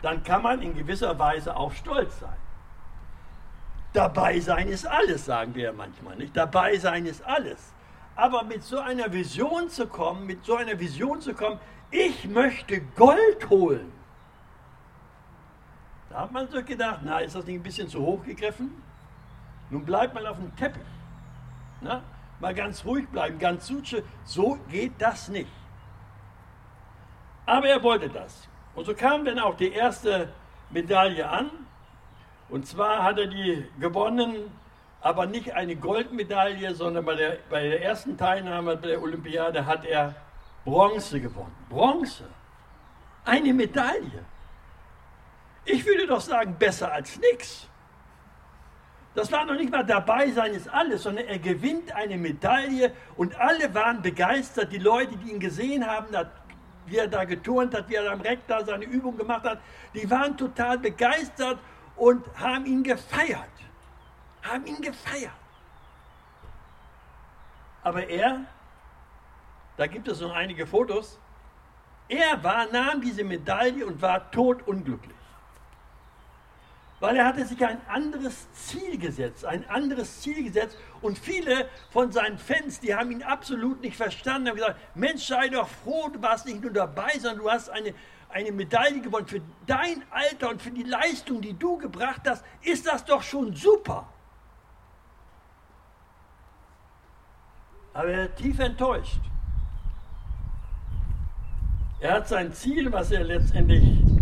dann 0.01 0.23
kann 0.23 0.43
man 0.43 0.61
in 0.61 0.75
gewisser 0.75 1.17
Weise 1.17 1.55
auch 1.55 1.71
stolz 1.71 2.19
sein. 2.19 2.37
Dabei 3.93 4.39
sein 4.39 4.67
ist 4.67 4.85
alles, 4.85 5.25
sagen 5.25 5.55
wir 5.55 5.63
ja 5.63 5.71
manchmal 5.71 6.17
nicht. 6.17 6.35
Dabei 6.35 6.77
sein 6.77 7.05
ist 7.05 7.25
alles. 7.25 7.73
Aber 8.15 8.43
mit 8.43 8.63
so 8.63 8.79
einer 8.79 9.11
Vision 9.11 9.69
zu 9.69 9.87
kommen, 9.87 10.25
mit 10.25 10.45
so 10.45 10.55
einer 10.55 10.79
Vision 10.79 11.21
zu 11.21 11.33
kommen, 11.33 11.59
ich 11.91 12.27
möchte 12.27 12.81
Gold 12.81 13.49
holen. 13.49 13.91
Da 16.09 16.21
hat 16.21 16.31
man 16.31 16.47
so 16.49 16.61
gedacht, 16.63 16.99
na, 17.03 17.19
ist 17.19 17.35
das 17.35 17.45
nicht 17.45 17.55
ein 17.55 17.63
bisschen 17.63 17.87
zu 17.87 17.99
hoch 17.99 18.23
gegriffen? 18.23 18.81
Nun 19.69 19.83
bleibt 19.83 20.13
man 20.13 20.25
auf 20.25 20.37
dem 20.37 20.55
Teppich. 20.55 20.94
Na, 21.85 22.01
mal 22.39 22.55
ganz 22.55 22.83
ruhig 22.83 23.07
bleiben, 23.09 23.37
ganz 23.37 23.67
zutsche. 23.67 24.03
So 24.23 24.57
geht 24.71 24.93
das 24.97 25.29
nicht. 25.29 25.51
Aber 27.45 27.67
er 27.67 27.83
wollte 27.83 28.09
das. 28.09 28.49
Und 28.73 28.85
so 28.85 28.95
kam 28.95 29.23
dann 29.23 29.37
auch 29.37 29.55
die 29.55 29.71
erste 29.71 30.29
Medaille 30.71 31.29
an. 31.29 31.51
Und 32.49 32.65
zwar 32.65 33.03
hat 33.03 33.19
er 33.19 33.27
die 33.27 33.67
gewonnen, 33.79 34.51
aber 35.01 35.27
nicht 35.27 35.53
eine 35.53 35.75
Goldmedaille, 35.75 36.73
sondern 36.73 37.05
bei 37.05 37.13
der, 37.13 37.37
bei 37.51 37.61
der 37.69 37.83
ersten 37.83 38.17
Teilnahme 38.17 38.77
der 38.77 38.99
Olympiade 38.99 39.67
hat 39.67 39.85
er 39.85 40.15
Bronze 40.63 41.21
gewonnen. 41.21 41.55
Bronze. 41.69 42.23
Eine 43.25 43.53
Medaille. 43.53 44.25
Ich 45.65 45.85
würde 45.85 46.07
doch 46.07 46.21
sagen, 46.21 46.55
besser 46.57 46.91
als 46.91 47.19
nichts. 47.19 47.69
Das 49.15 49.31
war 49.31 49.45
noch 49.45 49.55
nicht 49.55 49.71
mal 49.71 49.85
dabei 49.85 50.29
sein 50.31 50.53
ist 50.53 50.67
alles, 50.67 51.03
sondern 51.03 51.25
er 51.25 51.39
gewinnt 51.39 51.91
eine 51.93 52.17
Medaille 52.17 52.93
und 53.15 53.33
alle 53.39 53.73
waren 53.73 54.01
begeistert. 54.01 54.73
Die 54.73 54.77
Leute, 54.77 55.15
die 55.15 55.31
ihn 55.31 55.39
gesehen 55.39 55.87
haben, 55.87 56.07
wie 56.85 56.97
er 56.97 57.07
da 57.07 57.23
geturnt 57.23 57.73
hat, 57.73 57.87
wie 57.87 57.95
er 57.95 58.11
am 58.11 58.19
Reck 58.19 58.39
da 58.45 58.63
seine 58.65 58.83
Übung 58.83 59.17
gemacht 59.17 59.45
hat, 59.45 59.59
die 59.93 60.09
waren 60.11 60.35
total 60.35 60.77
begeistert 60.79 61.59
und 61.95 62.25
haben 62.37 62.65
ihn 62.65 62.83
gefeiert. 62.83 63.39
Haben 64.43 64.65
ihn 64.65 64.81
gefeiert. 64.81 65.31
Aber 67.83 68.05
er, 68.07 68.41
da 69.77 69.87
gibt 69.87 70.09
es 70.09 70.19
noch 70.19 70.35
einige 70.35 70.67
Fotos, 70.67 71.17
er 72.09 72.43
war, 72.43 72.67
nahm 72.69 72.99
diese 72.99 73.23
Medaille 73.23 73.85
und 73.85 74.01
war 74.01 74.29
totunglücklich 74.29 75.15
weil 76.99 77.17
er 77.17 77.25
hatte 77.25 77.45
sich 77.45 77.63
ein 77.65 77.79
anderes 77.87 78.51
Ziel 78.53 78.97
gesetzt, 78.97 79.45
ein 79.45 79.67
anderes 79.69 80.21
Ziel 80.21 80.43
gesetzt 80.43 80.77
und 81.01 81.19
viele 81.19 81.69
von 81.91 82.11
seinen 82.11 82.37
Fans, 82.37 82.79
die 82.79 82.95
haben 82.95 83.11
ihn 83.11 83.23
absolut 83.23 83.81
nicht 83.81 83.97
verstanden, 83.97 84.49
haben 84.49 84.55
gesagt, 84.55 84.79
Mensch, 84.95 85.25
sei 85.25 85.49
doch 85.49 85.67
froh, 85.67 86.09
du 86.09 86.21
warst 86.21 86.45
nicht 86.45 86.61
nur 86.61 86.71
dabei, 86.71 87.11
sondern 87.19 87.39
du 87.39 87.51
hast 87.51 87.69
eine, 87.69 87.93
eine 88.29 88.51
Medaille 88.51 89.01
gewonnen. 89.01 89.27
Für 89.27 89.41
dein 89.65 90.03
Alter 90.09 90.49
und 90.49 90.61
für 90.61 90.71
die 90.71 90.83
Leistung, 90.83 91.41
die 91.41 91.53
du 91.53 91.77
gebracht 91.77 92.21
hast, 92.25 92.45
ist 92.61 92.87
das 92.87 93.03
doch 93.03 93.21
schon 93.21 93.53
super. 93.53 94.07
Aber 97.93 98.09
er 98.09 98.25
ist 98.25 98.37
tief 98.37 98.59
enttäuscht. 98.59 99.21
Er 101.99 102.15
hat 102.15 102.27
sein 102.27 102.53
Ziel, 102.53 102.91
was 102.91 103.11
er 103.11 103.23
letztendlich 103.23 104.14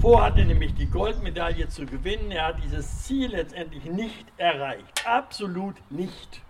vorhatte, 0.00 0.44
nämlich 0.44 0.74
die 0.74 0.86
Goldmedaille 0.86 1.68
zu 1.68 1.84
gewinnen. 1.84 2.30
Er 2.30 2.46
hat 2.46 2.62
dieses 2.62 3.04
Ziel 3.04 3.30
letztendlich 3.30 3.84
nicht 3.84 4.26
erreicht. 4.38 5.06
Absolut 5.06 5.76
nicht. 5.90 6.42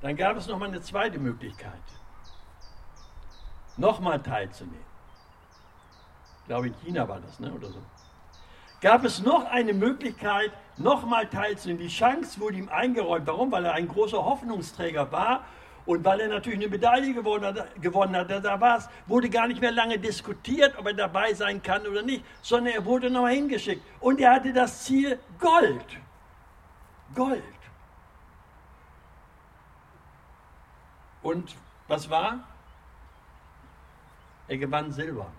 Dann 0.00 0.16
gab 0.16 0.36
es 0.36 0.46
noch 0.46 0.58
mal 0.58 0.68
eine 0.68 0.80
zweite 0.82 1.18
Möglichkeit, 1.18 1.72
nochmal 3.76 4.22
teilzunehmen. 4.22 4.84
Ich 6.40 6.46
glaube, 6.46 6.66
in 6.68 6.74
China 6.84 7.08
war 7.08 7.20
das, 7.20 7.40
ne? 7.40 7.50
oder 7.52 7.68
so. 7.68 7.80
gab 8.82 9.02
es 9.04 9.22
noch 9.22 9.46
eine 9.46 9.72
Möglichkeit, 9.72 10.52
nochmal 10.76 11.26
teilzunehmen. 11.26 11.82
Die 11.82 11.88
Chance 11.88 12.38
wurde 12.38 12.58
ihm 12.58 12.68
eingeräumt. 12.68 13.26
Warum? 13.26 13.50
Weil 13.50 13.64
er 13.64 13.72
ein 13.72 13.88
großer 13.88 14.22
Hoffnungsträger 14.22 15.10
war 15.10 15.44
und 15.86 16.04
weil 16.04 16.20
er 16.20 16.28
natürlich 16.28 16.58
eine 16.58 16.68
Medaille 16.68 17.12
gewonnen 17.12 17.44
hat. 17.44 17.80
Gewonnen 17.80 18.16
hat. 18.16 18.30
Da 18.30 18.60
war 18.60 18.78
es, 18.78 18.88
wurde 19.06 19.28
gar 19.28 19.46
nicht 19.46 19.60
mehr 19.60 19.72
lange 19.72 19.98
diskutiert, 19.98 20.76
ob 20.78 20.86
er 20.86 20.94
dabei 20.94 21.34
sein 21.34 21.62
kann 21.62 21.86
oder 21.86 22.02
nicht, 22.02 22.24
sondern 22.42 22.74
er 22.74 22.84
wurde 22.84 23.10
nochmal 23.10 23.34
hingeschickt. 23.34 23.82
Und 24.00 24.20
er 24.20 24.34
hatte 24.34 24.52
das 24.52 24.84
Ziel 24.84 25.18
Gold. 25.38 25.98
Gold. 27.14 27.42
Und 31.22 31.54
was 31.88 32.08
war? 32.08 32.40
Er 34.48 34.58
gewann 34.58 34.92
Silber. 34.92 35.30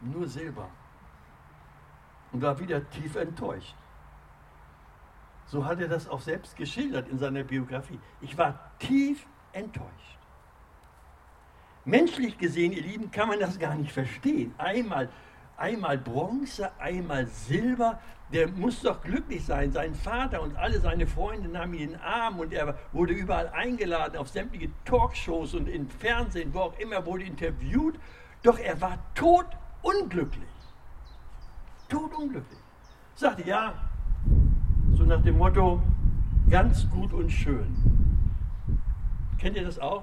Nur 0.00 0.26
Silber. 0.26 0.68
Und 2.32 2.42
war 2.42 2.58
wieder 2.58 2.88
tief 2.90 3.16
enttäuscht. 3.16 3.74
So 5.50 5.64
hat 5.64 5.80
er 5.80 5.88
das 5.88 6.08
auch 6.08 6.20
selbst 6.20 6.56
geschildert 6.56 7.08
in 7.08 7.18
seiner 7.18 7.42
Biografie. 7.42 7.98
Ich 8.20 8.38
war 8.38 8.70
tief 8.78 9.26
enttäuscht. 9.52 9.90
Menschlich 11.84 12.38
gesehen, 12.38 12.70
ihr 12.70 12.82
Lieben, 12.82 13.10
kann 13.10 13.26
man 13.26 13.40
das 13.40 13.58
gar 13.58 13.74
nicht 13.74 13.90
verstehen. 13.90 14.54
Einmal, 14.58 15.08
einmal 15.56 15.98
Bronze, 15.98 16.70
einmal 16.78 17.26
Silber. 17.26 17.98
Der 18.32 18.46
muss 18.46 18.80
doch 18.82 19.02
glücklich 19.02 19.44
sein. 19.44 19.72
Sein 19.72 19.96
Vater 19.96 20.40
und 20.40 20.56
alle 20.56 20.78
seine 20.78 21.08
Freunde 21.08 21.48
nahmen 21.48 21.74
ihn 21.74 21.80
in 21.80 21.90
den 21.90 22.00
Arm 22.00 22.38
und 22.38 22.52
er 22.52 22.78
wurde 22.92 23.12
überall 23.12 23.48
eingeladen 23.48 24.18
auf 24.18 24.28
sämtliche 24.28 24.70
Talkshows 24.84 25.54
und 25.54 25.68
im 25.68 25.90
Fernsehen, 25.90 26.54
wo 26.54 26.60
auch 26.60 26.78
immer, 26.78 27.04
wurde 27.04 27.24
interviewt. 27.24 27.98
Doch 28.44 28.56
er 28.56 28.80
war 28.80 28.98
totunglücklich. 29.16 30.48
Totunglücklich. 31.88 32.60
Sagte, 33.16 33.42
ja, 33.42 33.89
so 35.00 35.06
nach 35.06 35.22
dem 35.22 35.38
Motto, 35.38 35.82
ganz 36.50 36.86
gut 36.90 37.14
und 37.14 37.30
schön. 37.30 37.74
Kennt 39.38 39.56
ihr 39.56 39.64
das 39.64 39.78
auch? 39.78 40.02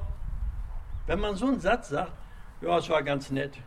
Wenn 1.06 1.20
man 1.20 1.36
so 1.36 1.46
einen 1.46 1.60
Satz 1.60 1.90
sagt, 1.90 2.12
ja, 2.62 2.76
es 2.80 2.90
war 2.90 3.04
ganz 3.04 3.30
nett. 3.30 3.60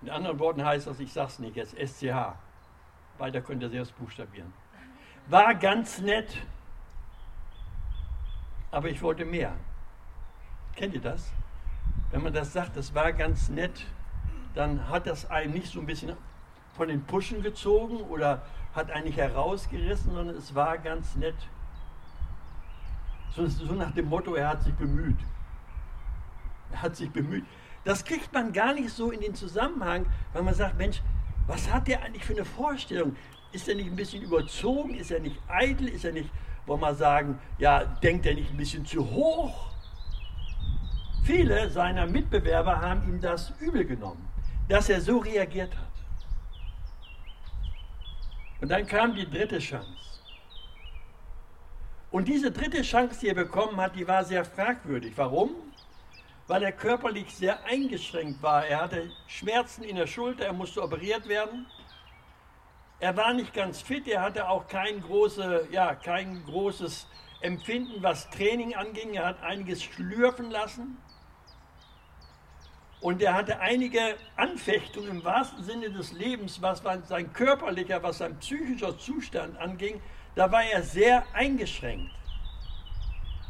In 0.00 0.10
anderen 0.10 0.38
Worten 0.38 0.64
heißt 0.64 0.86
das, 0.86 1.00
ich 1.00 1.12
sag's 1.12 1.40
nicht, 1.40 1.56
jetzt 1.56 1.74
SCH. 1.76 2.36
Weiter 3.18 3.40
könnt 3.40 3.60
ihr 3.64 3.68
selbst 3.68 3.98
buchstabieren. 3.98 4.52
War 5.26 5.56
ganz 5.56 5.98
nett, 5.98 6.40
aber 8.70 8.90
ich 8.90 9.02
wollte 9.02 9.24
mehr. 9.24 9.54
Kennt 10.76 10.94
ihr 10.94 11.00
das? 11.00 11.32
Wenn 12.12 12.22
man 12.22 12.32
das 12.32 12.52
sagt, 12.52 12.76
das 12.76 12.94
war 12.94 13.12
ganz 13.12 13.48
nett, 13.48 13.86
dann 14.54 14.88
hat 14.88 15.08
das 15.08 15.28
einem 15.28 15.52
nicht 15.52 15.72
so 15.72 15.80
ein 15.80 15.86
bisschen 15.86 16.16
von 16.76 16.86
den 16.86 17.02
Puschen 17.02 17.42
gezogen 17.42 17.96
oder 18.02 18.42
hat 18.74 18.90
einen 18.90 19.06
nicht 19.06 19.18
herausgerissen, 19.18 20.12
sondern 20.12 20.36
es 20.36 20.54
war 20.54 20.78
ganz 20.78 21.16
nett. 21.16 21.36
So, 23.34 23.46
so 23.46 23.72
nach 23.74 23.92
dem 23.92 24.08
Motto, 24.08 24.34
er 24.34 24.48
hat 24.48 24.62
sich 24.62 24.74
bemüht. 24.74 25.18
Er 26.72 26.82
hat 26.82 26.96
sich 26.96 27.10
bemüht. 27.10 27.44
Das 27.84 28.04
kriegt 28.04 28.32
man 28.32 28.52
gar 28.52 28.74
nicht 28.74 28.90
so 28.90 29.10
in 29.10 29.20
den 29.20 29.34
Zusammenhang, 29.34 30.06
weil 30.32 30.42
man 30.42 30.54
sagt, 30.54 30.76
Mensch, 30.76 31.02
was 31.46 31.72
hat 31.72 31.88
der 31.88 32.02
eigentlich 32.02 32.24
für 32.24 32.34
eine 32.34 32.44
Vorstellung? 32.44 33.16
Ist 33.52 33.68
er 33.68 33.74
nicht 33.74 33.86
ein 33.86 33.96
bisschen 33.96 34.22
überzogen? 34.22 34.94
Ist 34.94 35.10
er 35.10 35.20
nicht 35.20 35.40
eitel? 35.48 35.88
Ist 35.88 36.04
er 36.04 36.12
nicht, 36.12 36.30
wollen 36.66 36.80
wir 36.80 36.94
sagen, 36.94 37.38
ja, 37.58 37.84
denkt 37.84 38.26
er 38.26 38.34
nicht 38.34 38.50
ein 38.50 38.56
bisschen 38.56 38.84
zu 38.84 39.10
hoch? 39.10 39.70
Viele 41.24 41.70
seiner 41.70 42.06
Mitbewerber 42.06 42.80
haben 42.80 43.08
ihm 43.08 43.20
das 43.20 43.52
übel 43.60 43.84
genommen, 43.84 44.28
dass 44.68 44.88
er 44.88 45.00
so 45.00 45.18
reagiert 45.18 45.74
hat. 45.74 45.87
Und 48.60 48.68
dann 48.70 48.86
kam 48.86 49.14
die 49.14 49.28
dritte 49.28 49.58
Chance. 49.58 50.08
Und 52.10 52.26
diese 52.26 52.50
dritte 52.50 52.82
Chance, 52.82 53.20
die 53.20 53.28
er 53.28 53.34
bekommen 53.34 53.76
hat, 53.76 53.94
die 53.94 54.08
war 54.08 54.24
sehr 54.24 54.44
fragwürdig. 54.44 55.12
Warum? 55.16 55.50
Weil 56.46 56.62
er 56.62 56.72
körperlich 56.72 57.34
sehr 57.34 57.62
eingeschränkt 57.64 58.42
war. 58.42 58.66
Er 58.66 58.80
hatte 58.80 59.10
Schmerzen 59.26 59.82
in 59.82 59.96
der 59.96 60.06
Schulter, 60.06 60.46
er 60.46 60.54
musste 60.54 60.82
operiert 60.82 61.28
werden. 61.28 61.66
Er 63.00 63.16
war 63.16 63.32
nicht 63.34 63.52
ganz 63.54 63.80
fit, 63.80 64.08
er 64.08 64.22
hatte 64.22 64.48
auch 64.48 64.66
kein, 64.66 65.00
große, 65.02 65.68
ja, 65.70 65.94
kein 65.94 66.42
großes 66.46 67.06
Empfinden, 67.40 68.02
was 68.02 68.28
Training 68.30 68.74
anging. 68.74 69.14
Er 69.14 69.26
hat 69.26 69.42
einiges 69.42 69.84
schlürfen 69.84 70.50
lassen. 70.50 70.96
Und 73.00 73.22
er 73.22 73.34
hatte 73.34 73.60
einige 73.60 74.16
Anfechtungen 74.36 75.08
im 75.10 75.24
wahrsten 75.24 75.62
Sinne 75.62 75.90
des 75.90 76.12
Lebens, 76.12 76.60
was 76.60 76.82
sein 77.04 77.32
körperlicher, 77.32 78.02
was 78.02 78.18
sein 78.18 78.36
psychischer 78.38 78.98
Zustand 78.98 79.56
anging. 79.58 80.00
Da 80.34 80.50
war 80.50 80.64
er 80.64 80.82
sehr 80.82 81.24
eingeschränkt. 81.32 82.12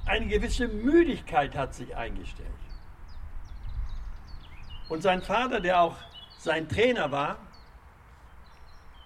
Eine 0.05 0.27
gewisse 0.27 0.69
Müdigkeit 0.69 1.55
hat 1.55 1.75
sich 1.75 1.97
eingestellt. 1.97 2.49
Und 4.89 5.03
sein 5.03 5.23
Vater, 5.23 5.61
der 5.61 5.83
auch 5.83 5.97
sein 6.39 6.69
Trainer 6.69 7.11
war, 7.11 7.37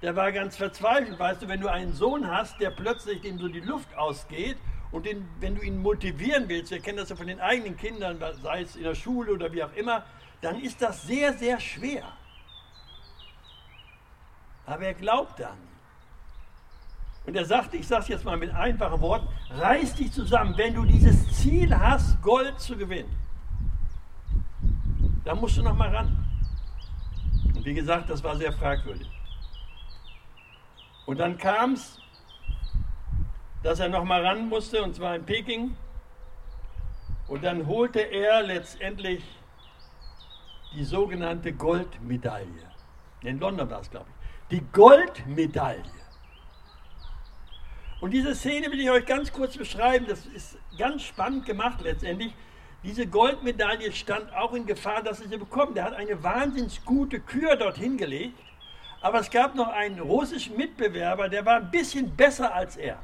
der 0.00 0.16
war 0.16 0.32
ganz 0.32 0.56
verzweifelt. 0.56 1.18
Weißt 1.18 1.42
du, 1.42 1.48
wenn 1.48 1.60
du 1.60 1.68
einen 1.68 1.92
Sohn 1.92 2.28
hast, 2.28 2.60
der 2.60 2.70
plötzlich 2.70 3.20
dem 3.20 3.38
so 3.38 3.48
die 3.48 3.60
Luft 3.60 3.96
ausgeht 3.96 4.58
und 4.90 5.06
den, 5.06 5.28
wenn 5.40 5.54
du 5.54 5.62
ihn 5.62 5.80
motivieren 5.80 6.48
willst, 6.48 6.72
wir 6.72 6.80
kennen 6.80 6.98
das 6.98 7.08
ja 7.08 7.16
von 7.16 7.28
den 7.28 7.40
eigenen 7.40 7.76
Kindern, 7.76 8.18
sei 8.42 8.62
es 8.62 8.76
in 8.76 8.82
der 8.82 8.96
Schule 8.96 9.32
oder 9.32 9.52
wie 9.52 9.62
auch 9.62 9.72
immer, 9.74 10.04
dann 10.42 10.60
ist 10.60 10.82
das 10.82 11.04
sehr, 11.04 11.32
sehr 11.32 11.58
schwer. 11.58 12.04
Aber 14.66 14.82
er 14.82 14.94
glaubt 14.94 15.40
an. 15.40 15.56
Und 17.24 17.36
er 17.36 17.44
sagte, 17.44 17.76
ich 17.76 17.86
sage 17.86 18.02
es 18.02 18.08
jetzt 18.08 18.24
mal 18.24 18.36
mit 18.36 18.52
einfachen 18.52 19.00
Worten, 19.00 19.28
reiß 19.50 19.94
dich 19.94 20.12
zusammen, 20.12 20.56
wenn 20.56 20.74
du 20.74 20.84
dieses 20.84 21.40
Ziel 21.40 21.76
hast, 21.76 22.20
Gold 22.20 22.58
zu 22.60 22.76
gewinnen. 22.76 23.16
Da 25.24 25.36
musst 25.36 25.56
du 25.56 25.62
noch 25.62 25.76
mal 25.76 25.94
ran. 25.94 26.26
Und 27.54 27.64
wie 27.64 27.74
gesagt, 27.74 28.10
das 28.10 28.24
war 28.24 28.34
sehr 28.36 28.52
fragwürdig. 28.52 29.08
Und 31.06 31.18
dann 31.18 31.38
kam 31.38 31.74
es, 31.74 32.00
dass 33.62 33.78
er 33.78 33.88
noch 33.88 34.04
mal 34.04 34.26
ran 34.26 34.48
musste, 34.48 34.82
und 34.82 34.96
zwar 34.96 35.14
in 35.14 35.24
Peking. 35.24 35.76
Und 37.28 37.44
dann 37.44 37.68
holte 37.68 38.00
er 38.00 38.42
letztendlich 38.42 39.22
die 40.74 40.84
sogenannte 40.84 41.52
Goldmedaille. 41.52 42.70
In 43.22 43.38
London 43.38 43.68
war 43.70 43.80
es, 43.80 43.90
glaube 43.90 44.06
ich. 44.08 44.58
Die 44.58 44.64
Goldmedaille. 44.72 45.82
Und 48.00 48.10
diese 48.10 48.34
Szene 48.34 48.70
will 48.70 48.80
ich 48.80 48.90
euch 48.90 49.06
ganz 49.06 49.32
kurz 49.32 49.56
beschreiben. 49.56 50.06
Das 50.08 50.26
ist 50.26 50.58
ganz 50.76 51.02
spannend 51.02 51.46
gemacht 51.46 51.80
letztendlich. 51.82 52.34
Diese 52.82 53.06
Goldmedaille 53.06 53.92
stand 53.92 54.34
auch 54.34 54.54
in 54.54 54.66
Gefahr, 54.66 55.02
dass 55.02 55.20
er 55.20 55.28
sie 55.28 55.36
bekommt. 55.36 55.76
Er 55.76 55.84
hat 55.84 55.94
eine 55.94 56.20
wahnsinnig 56.22 56.84
gute 56.84 57.20
Kür 57.20 57.54
dorthin 57.54 57.96
gelegt. 57.96 58.38
Aber 59.00 59.20
es 59.20 59.30
gab 59.30 59.54
noch 59.54 59.68
einen 59.68 60.00
russischen 60.00 60.56
Mitbewerber, 60.56 61.28
der 61.28 61.44
war 61.44 61.56
ein 61.56 61.70
bisschen 61.70 62.14
besser 62.14 62.54
als 62.54 62.76
er. 62.76 62.98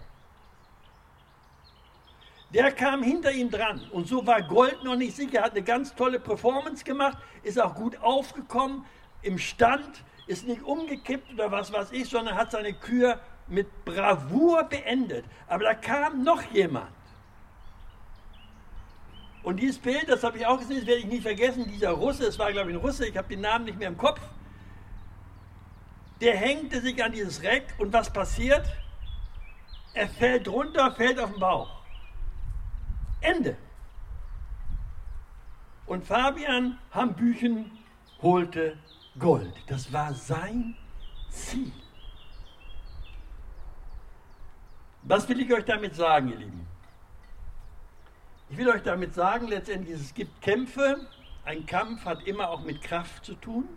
Der 2.54 2.72
kam 2.72 3.02
hinter 3.02 3.30
ihm 3.30 3.50
dran 3.50 3.82
und 3.92 4.08
so 4.08 4.26
war 4.26 4.40
Gold 4.42 4.82
noch 4.82 4.96
nicht 4.96 5.14
sicher, 5.14 5.42
hat 5.42 5.52
eine 5.52 5.62
ganz 5.62 5.94
tolle 5.94 6.18
Performance 6.18 6.82
gemacht, 6.82 7.18
ist 7.42 7.60
auch 7.60 7.74
gut 7.74 7.98
aufgekommen 8.00 8.86
im 9.20 9.38
Stand, 9.38 10.02
ist 10.26 10.46
nicht 10.46 10.62
umgekippt 10.62 11.34
oder 11.34 11.50
was 11.50 11.72
weiß 11.72 11.92
ich, 11.92 12.08
sondern 12.08 12.36
hat 12.36 12.52
seine 12.52 12.72
Kür 12.72 13.20
mit 13.48 13.84
Bravour 13.84 14.64
beendet. 14.64 15.26
Aber 15.46 15.64
da 15.64 15.74
kam 15.74 16.24
noch 16.24 16.42
jemand. 16.52 16.90
Und 19.42 19.58
dieses 19.58 19.78
Bild, 19.78 20.08
das 20.08 20.24
habe 20.24 20.38
ich 20.38 20.46
auch 20.46 20.58
gesehen, 20.58 20.78
das 20.78 20.86
werde 20.86 21.00
ich 21.00 21.06
nie 21.06 21.20
vergessen, 21.20 21.66
dieser 21.68 21.90
Russe, 21.90 22.26
es 22.26 22.38
war 22.38 22.50
glaube 22.50 22.70
ich 22.70 22.76
ein 22.76 22.80
Russe, 22.80 23.06
ich 23.06 23.16
habe 23.16 23.28
den 23.28 23.42
Namen 23.42 23.66
nicht 23.66 23.78
mehr 23.78 23.88
im 23.88 23.98
Kopf, 23.98 24.20
der 26.20 26.36
hängte 26.36 26.80
sich 26.80 27.02
an 27.02 27.12
dieses 27.12 27.42
Reck 27.42 27.74
und 27.78 27.92
was 27.92 28.12
passiert? 28.12 28.66
Er 29.94 30.08
fällt 30.08 30.48
runter, 30.48 30.92
fällt 30.92 31.18
auf 31.18 31.30
den 31.30 31.40
Bauch. 31.40 31.77
Ende. 33.20 33.56
Und 35.86 36.04
Fabian 36.04 36.78
Hambüchen 36.92 37.70
holte 38.20 38.76
Gold. 39.18 39.54
Das 39.66 39.92
war 39.92 40.12
sein 40.14 40.76
Ziel. 41.30 41.72
Was 45.02 45.28
will 45.28 45.40
ich 45.40 45.52
euch 45.52 45.64
damit 45.64 45.94
sagen, 45.94 46.28
ihr 46.28 46.36
Lieben? 46.36 46.66
Ich 48.50 48.56
will 48.56 48.68
euch 48.68 48.82
damit 48.82 49.14
sagen, 49.14 49.48
letztendlich, 49.48 49.94
es 49.94 50.14
gibt 50.14 50.40
Kämpfe. 50.42 51.06
Ein 51.44 51.64
Kampf 51.64 52.04
hat 52.04 52.26
immer 52.26 52.50
auch 52.50 52.62
mit 52.62 52.82
Kraft 52.82 53.24
zu 53.24 53.34
tun, 53.34 53.68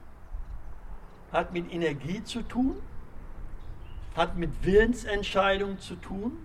hat 1.31 1.53
mit 1.53 1.71
Energie 1.71 2.23
zu 2.23 2.41
tun, 2.41 2.81
hat 4.15 4.35
mit 4.35 4.65
Willensentscheidung 4.65 5.79
zu 5.79 5.95
tun 5.95 6.37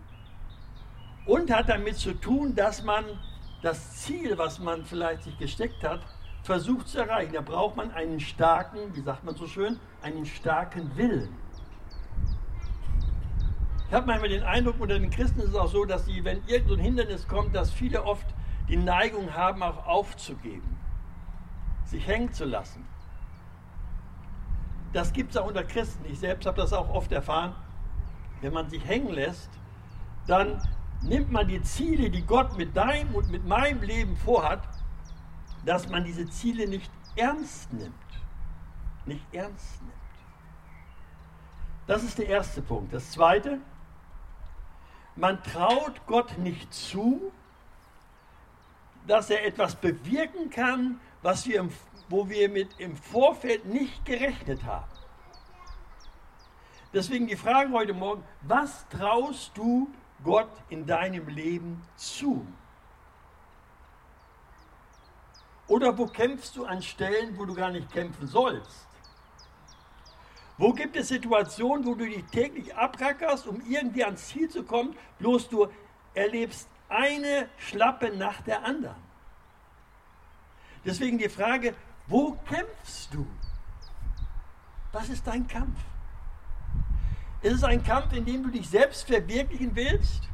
und 1.26 1.50
hat 1.50 1.68
damit 1.68 1.96
zu 1.96 2.12
tun, 2.14 2.54
dass 2.54 2.82
man 2.82 3.04
das 3.62 3.96
Ziel, 3.96 4.38
was 4.38 4.58
man 4.58 4.84
vielleicht 4.84 5.24
sich 5.24 5.36
gesteckt 5.38 5.82
hat, 5.82 6.00
versucht 6.42 6.88
zu 6.88 7.00
erreichen, 7.00 7.32
da 7.32 7.40
braucht 7.40 7.76
man 7.76 7.90
einen 7.90 8.20
starken, 8.20 8.94
wie 8.94 9.00
sagt 9.00 9.24
man 9.24 9.34
so 9.34 9.46
schön, 9.46 9.80
einen 10.02 10.24
starken 10.24 10.96
Willen. 10.96 11.34
Ich 13.88 13.92
habe 13.92 14.06
manchmal 14.06 14.28
den 14.28 14.42
Eindruck, 14.42 14.80
unter 14.80 14.98
den 14.98 15.10
Christen 15.10 15.40
ist 15.40 15.50
es 15.50 15.54
auch 15.54 15.68
so, 15.68 15.84
dass 15.84 16.06
sie, 16.06 16.24
wenn 16.24 16.44
irgendein 16.46 16.80
Hindernis 16.80 17.26
kommt, 17.26 17.54
dass 17.54 17.70
viele 17.70 18.04
oft 18.04 18.26
die 18.68 18.76
Neigung 18.76 19.32
haben, 19.34 19.62
auch 19.62 19.86
aufzugeben, 19.86 20.76
sich 21.84 22.06
hängen 22.06 22.32
zu 22.32 22.44
lassen. 22.44 22.86
Das 24.92 25.12
gibt 25.12 25.30
es 25.32 25.36
auch 25.36 25.46
unter 25.46 25.62
Christen. 25.62 26.04
Ich 26.06 26.18
selbst 26.18 26.46
habe 26.46 26.56
das 26.60 26.72
auch 26.72 26.88
oft 26.88 27.12
erfahren. 27.12 27.54
Wenn 28.40 28.52
man 28.52 28.68
sich 28.68 28.84
hängen 28.84 29.12
lässt, 29.12 29.50
dann 30.26 30.60
nimmt 31.02 31.30
man 31.30 31.48
die 31.48 31.62
Ziele, 31.62 32.10
die 32.10 32.22
Gott 32.22 32.56
mit 32.56 32.76
deinem 32.76 33.14
und 33.14 33.30
mit 33.30 33.44
meinem 33.44 33.82
Leben 33.82 34.16
vorhat, 34.16 34.62
dass 35.64 35.88
man 35.88 36.04
diese 36.04 36.28
Ziele 36.28 36.68
nicht 36.68 36.90
ernst 37.16 37.72
nimmt. 37.72 37.94
Nicht 39.04 39.24
ernst 39.32 39.82
nimmt. 39.82 39.92
Das 41.86 42.02
ist 42.02 42.18
der 42.18 42.28
erste 42.28 42.62
Punkt. 42.62 42.92
Das 42.92 43.12
zweite, 43.12 43.60
man 45.14 45.42
traut 45.42 46.06
Gott 46.06 46.36
nicht 46.38 46.72
zu, 46.72 47.32
dass 49.06 49.30
er 49.30 49.44
etwas 49.46 49.76
bewirken 49.76 50.50
kann, 50.50 51.00
was 51.22 51.46
wir 51.46 51.60
im, 51.60 51.70
wo 52.08 52.28
wir 52.28 52.48
mit 52.48 52.78
im 52.78 52.96
Vorfeld 52.96 53.64
nicht 53.66 54.04
gerechnet 54.04 54.64
haben. 54.64 54.90
Deswegen 56.92 57.26
die 57.26 57.36
Frage 57.36 57.72
heute 57.72 57.94
Morgen, 57.94 58.24
was 58.42 58.88
traust 58.88 59.52
du 59.56 59.88
Gott 60.24 60.50
in 60.68 60.86
deinem 60.86 61.28
Leben 61.28 61.82
zu? 61.96 62.46
Oder 65.68 65.96
wo 65.98 66.06
kämpfst 66.06 66.56
du 66.56 66.64
an 66.64 66.80
Stellen, 66.80 67.36
wo 67.38 67.44
du 67.44 67.54
gar 67.54 67.70
nicht 67.70 67.90
kämpfen 67.92 68.26
sollst? 68.26 68.86
Wo 70.58 70.72
gibt 70.72 70.96
es 70.96 71.08
Situationen, 71.08 71.84
wo 71.84 71.94
du 71.94 72.06
dich 72.06 72.24
täglich 72.26 72.74
abrackerst, 72.74 73.46
um 73.46 73.60
irgendwie 73.68 74.04
ans 74.04 74.28
Ziel 74.28 74.48
zu 74.48 74.64
kommen, 74.64 74.96
bloß 75.18 75.48
du 75.48 75.68
erlebst 76.14 76.68
eine 76.88 77.48
Schlappe 77.58 78.16
nach 78.16 78.40
der 78.42 78.64
anderen? 78.64 78.96
Deswegen 80.84 81.18
die 81.18 81.28
Frage, 81.28 81.74
wo 82.06 82.38
kämpfst 82.48 83.12
du? 83.12 83.26
Was 84.92 85.08
ist 85.08 85.26
dein 85.26 85.46
Kampf? 85.46 85.78
Ist 87.46 87.58
es 87.58 87.62
ein 87.62 87.84
Kampf, 87.84 88.12
in 88.12 88.24
dem 88.24 88.42
du 88.42 88.50
dich 88.50 88.68
selbst 88.68 89.06
verwirklichen 89.06 89.70
willst? 89.76 90.24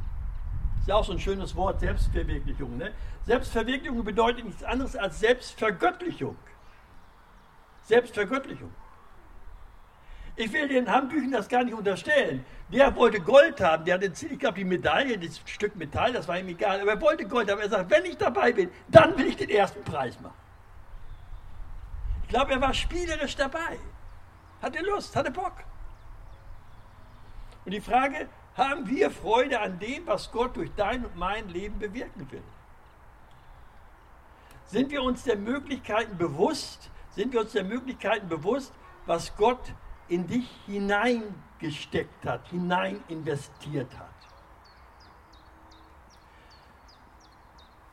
Ist 0.81 0.89
ja 0.89 0.95
auch 0.95 1.05
so 1.05 1.13
ein 1.13 1.19
schönes 1.19 1.55
Wort, 1.55 1.81
Selbstverwirklichung. 1.81 2.79
Ne? 2.79 2.91
Selbstverwirklichung 3.27 4.03
bedeutet 4.03 4.47
nichts 4.47 4.65
anderes 4.65 4.97
als 4.97 5.21
Selbstvergöttlichung. 5.21 6.39
Selbstvergöttlichung. 7.83 8.73
Ich 10.37 10.51
will 10.55 10.67
den 10.69 10.91
Handbüchern 10.91 11.33
das 11.33 11.51
gar 11.51 11.65
nicht 11.65 11.75
unterstellen. 11.75 12.47
Der 12.73 12.97
wollte 12.97 13.21
Gold 13.21 13.61
haben, 13.61 13.85
der 13.85 13.97
hatte, 13.97 14.07
ich 14.07 14.39
glaube, 14.39 14.57
die 14.57 14.65
Medaille, 14.65 15.19
das 15.19 15.43
Stück 15.45 15.77
Metall, 15.77 16.15
das 16.15 16.27
war 16.27 16.39
ihm 16.39 16.49
egal, 16.49 16.81
aber 16.81 16.93
er 16.93 17.01
wollte 17.03 17.27
Gold 17.27 17.51
haben. 17.51 17.61
Er 17.61 17.69
sagt, 17.69 17.91
wenn 17.91 18.07
ich 18.07 18.17
dabei 18.17 18.53
bin, 18.53 18.71
dann 18.89 19.19
will 19.19 19.27
ich 19.27 19.37
den 19.37 19.51
ersten 19.51 19.85
Preis 19.85 20.19
machen. 20.19 20.41
Ich 22.23 22.31
glaube, 22.31 22.53
er 22.53 22.61
war 22.63 22.73
spielerisch 22.73 23.37
dabei. 23.37 23.79
Hatte 24.63 24.83
Lust, 24.83 25.15
hatte 25.15 25.31
Bock. 25.31 25.63
Und 27.65 27.73
die 27.73 27.81
Frage, 27.81 28.29
haben 28.57 28.87
wir 28.89 29.11
Freude 29.11 29.61
an 29.61 29.79
dem, 29.79 30.07
was 30.07 30.31
Gott 30.31 30.57
durch 30.57 30.71
dein 30.77 31.05
und 31.05 31.17
mein 31.17 31.49
Leben 31.49 31.79
bewirken 31.79 32.31
will? 32.31 32.43
Sind 34.67 34.91
wir 34.91 35.03
uns 35.03 35.23
der 35.25 35.37
Möglichkeiten 35.37 36.17
bewusst, 36.17 36.91
sind 37.11 37.33
wir 37.33 37.41
uns 37.41 37.53
der 37.53 37.65
Möglichkeiten 37.65 38.29
bewusst, 38.29 38.73
was 39.07 39.37
Gott 39.37 39.75
in 40.09 40.27
dich 40.27 40.49
hineingesteckt 40.67 42.25
hat, 42.25 42.49
hinein 42.49 43.03
investiert 43.09 43.91
hat? 43.99 44.09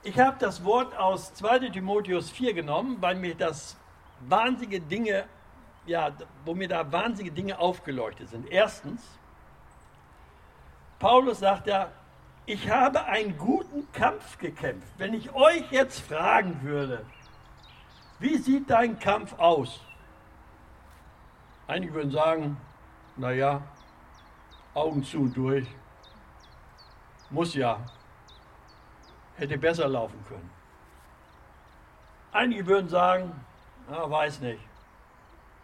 Ich 0.03 0.17
habe 0.17 0.37
das 0.39 0.63
Wort 0.63 0.97
aus 0.97 1.33
2 1.33 1.69
Timotheus 1.69 2.29
4 2.29 2.53
genommen, 2.53 2.97
weil 3.01 3.15
mir 3.15 3.35
das 3.35 3.77
wahnsinnige 4.21 4.79
Dinge, 4.79 5.25
ja, 5.85 6.11
wo 6.45 6.55
mir 6.55 6.69
da 6.69 6.89
wahnsinnige 6.89 7.35
Dinge 7.35 7.59
aufgeleuchtet 7.59 8.29
sind. 8.29 8.49
Erstens, 8.49 9.18
Paulus 10.99 11.39
sagt 11.39 11.67
ja, 11.67 11.89
ich 12.45 12.69
habe 12.69 13.05
einen 13.05 13.37
guten 13.37 13.89
Kampf 13.93 14.37
gekämpft. 14.37 14.87
Wenn 14.97 15.13
ich 15.13 15.33
euch 15.33 15.71
jetzt 15.71 15.99
fragen 16.01 16.61
würde, 16.61 17.05
wie 18.19 18.37
sieht 18.37 18.69
dein 18.69 18.99
Kampf 18.99 19.33
aus? 19.39 19.79
Einige 21.67 21.93
würden 21.93 22.11
sagen, 22.11 22.57
naja, 23.15 23.61
Augen 24.73 25.03
zu 25.03 25.19
und 25.19 25.37
durch. 25.37 25.67
Muss 27.29 27.53
ja. 27.53 27.79
Hätte 29.37 29.57
besser 29.57 29.87
laufen 29.87 30.21
können. 30.27 30.49
Einige 32.31 32.65
würden 32.65 32.89
sagen, 32.89 33.31
na, 33.89 34.09
weiß 34.09 34.41
nicht. 34.41 34.61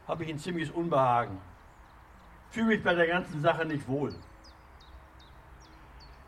Habe 0.07 0.23
ich 0.23 0.29
ein 0.29 0.39
ziemliches 0.39 0.73
Unbehagen. 0.73 1.41
Fühle 2.51 2.67
mich 2.67 2.83
bei 2.83 2.93
der 2.93 3.07
ganzen 3.07 3.41
Sache 3.41 3.65
nicht 3.65 3.87
wohl. 3.87 4.15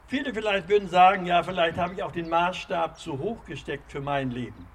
Viele 0.08 0.34
vielleicht 0.34 0.70
würden 0.70 0.88
sagen, 0.88 1.26
ja, 1.26 1.44
vielleicht 1.44 1.78
habe 1.78 1.94
ich 1.94 2.02
auch 2.02 2.14
den 2.14 2.30
Maßstab 2.30 2.98
zu 2.98 3.20
hoch 3.20 3.44
gesteckt 3.46 3.92
für 3.92 4.00
mein 4.00 4.32
Leben. 4.32 4.68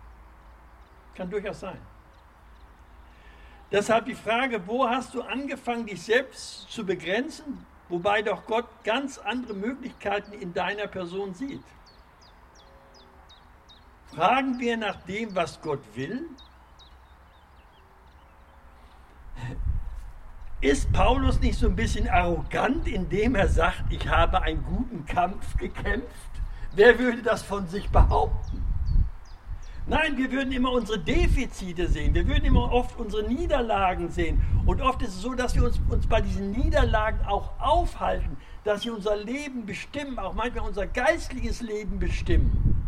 Kann 1.15 1.31
durchaus 1.31 1.61
sein. 1.61 1.79
Deshalb 3.71 4.05
die 4.05 4.15
Frage, 4.15 4.67
wo 4.67 4.87
hast 4.87 5.15
du 5.15 5.23
angefangen, 5.23 5.87
dich 5.87 6.03
selbst 6.03 6.71
zu 6.71 6.85
begrenzen, 6.85 7.67
wobei 7.89 8.21
doch 8.21 8.45
Gott 8.47 8.67
ganz 8.85 9.17
andere 9.17 9.55
Möglichkeiten 9.55 10.33
in 10.33 10.53
deiner 10.53 10.87
Person 10.87 11.33
sieht? 11.33 11.65
Fragen 14.15 14.59
wir 14.59 14.77
nach 14.77 14.97
dem, 15.05 15.35
was 15.35 15.59
Gott 15.63 15.81
will? 15.95 16.29
Ist 20.63 20.93
Paulus 20.93 21.41
nicht 21.41 21.59
so 21.59 21.67
ein 21.67 21.75
bisschen 21.75 22.09
arrogant, 22.09 22.87
indem 22.87 23.35
er 23.35 23.49
sagt, 23.49 23.83
ich 23.91 24.07
habe 24.07 24.43
einen 24.43 24.63
guten 24.63 25.05
Kampf 25.07 25.57
gekämpft? 25.57 26.07
Wer 26.77 27.01
würde 27.01 27.21
das 27.21 27.43
von 27.43 27.67
sich 27.67 27.91
behaupten? 27.91 28.63
Nein, 29.89 30.17
wir 30.17 30.31
würden 30.31 30.53
immer 30.53 30.71
unsere 30.71 31.01
Defizite 31.01 31.89
sehen. 31.89 32.15
Wir 32.15 32.29
würden 32.29 32.45
immer 32.45 32.71
oft 32.71 32.97
unsere 32.97 33.25
Niederlagen 33.25 34.09
sehen. 34.09 34.41
Und 34.65 34.81
oft 34.81 35.03
ist 35.03 35.17
es 35.17 35.23
so, 35.23 35.35
dass 35.35 35.57
wir 35.57 35.65
uns, 35.65 35.81
uns 35.91 36.07
bei 36.07 36.21
diesen 36.21 36.53
Niederlagen 36.53 37.27
auch 37.27 37.59
aufhalten, 37.59 38.37
dass 38.63 38.83
sie 38.83 38.91
unser 38.91 39.17
Leben 39.17 39.67
bestimmen, 39.67 40.21
auch 40.21 40.35
manchmal 40.35 40.69
unser 40.69 40.87
geistliches 40.87 41.61
Leben 41.61 41.99
bestimmen. 41.99 42.87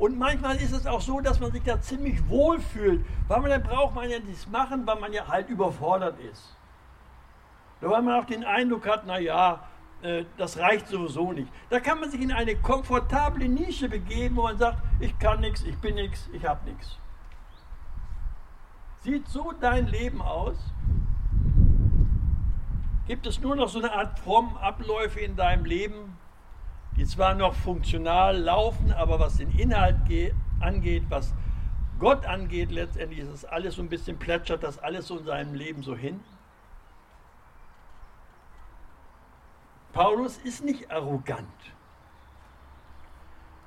Und 0.00 0.18
manchmal 0.18 0.56
ist 0.56 0.72
es 0.72 0.84
auch 0.84 1.00
so, 1.00 1.20
dass 1.20 1.38
man 1.38 1.52
sich 1.52 1.62
da 1.62 1.80
ziemlich 1.80 2.28
wohl 2.28 2.58
fühlt, 2.58 3.06
weil 3.28 3.40
man 3.40 3.50
dann 3.50 3.62
braucht 3.62 3.94
man 3.94 4.10
ja 4.10 4.18
nichts 4.18 4.48
machen, 4.48 4.84
weil 4.84 4.98
man 4.98 5.12
ja 5.12 5.28
halt 5.28 5.48
überfordert 5.48 6.18
ist. 6.18 6.57
Weil 7.80 8.02
man 8.02 8.20
auch 8.20 8.24
den 8.24 8.44
Eindruck 8.44 8.86
hat, 8.88 9.06
naja, 9.06 9.60
äh, 10.02 10.24
das 10.36 10.58
reicht 10.58 10.88
sowieso 10.88 11.32
nicht. 11.32 11.48
Da 11.70 11.80
kann 11.80 12.00
man 12.00 12.10
sich 12.10 12.20
in 12.20 12.32
eine 12.32 12.56
komfortable 12.56 13.48
Nische 13.48 13.88
begeben, 13.88 14.36
wo 14.36 14.42
man 14.42 14.58
sagt, 14.58 14.82
ich 15.00 15.18
kann 15.18 15.40
nichts, 15.40 15.62
ich 15.62 15.78
bin 15.78 15.94
nichts, 15.94 16.28
ich 16.32 16.44
habe 16.44 16.68
nichts. 16.68 16.98
Sieht 19.00 19.28
so 19.28 19.52
dein 19.60 19.86
Leben 19.86 20.20
aus? 20.20 20.56
Gibt 23.06 23.26
es 23.26 23.40
nur 23.40 23.56
noch 23.56 23.68
so 23.68 23.78
eine 23.78 23.92
Art 23.92 24.18
frommen 24.18 24.56
Abläufe 24.58 25.20
in 25.20 25.34
deinem 25.34 25.64
Leben, 25.64 26.16
die 26.96 27.04
zwar 27.04 27.34
noch 27.34 27.54
funktional 27.54 28.36
laufen, 28.36 28.92
aber 28.92 29.18
was 29.18 29.38
den 29.38 29.50
Inhalt 29.50 29.96
angeht, 30.60 31.04
was 31.08 31.32
Gott 31.98 32.26
angeht, 32.26 32.70
letztendlich 32.70 33.20
ist 33.20 33.30
es 33.30 33.44
alles 33.44 33.76
so 33.76 33.82
ein 33.82 33.88
bisschen 33.88 34.18
plätschert 34.18 34.62
das 34.62 34.78
alles 34.78 35.06
so 35.06 35.18
in 35.18 35.24
seinem 35.24 35.54
Leben 35.54 35.82
so 35.82 35.96
hin? 35.96 36.20
Paulus 39.92 40.38
ist 40.38 40.64
nicht 40.64 40.90
arrogant. 40.90 41.48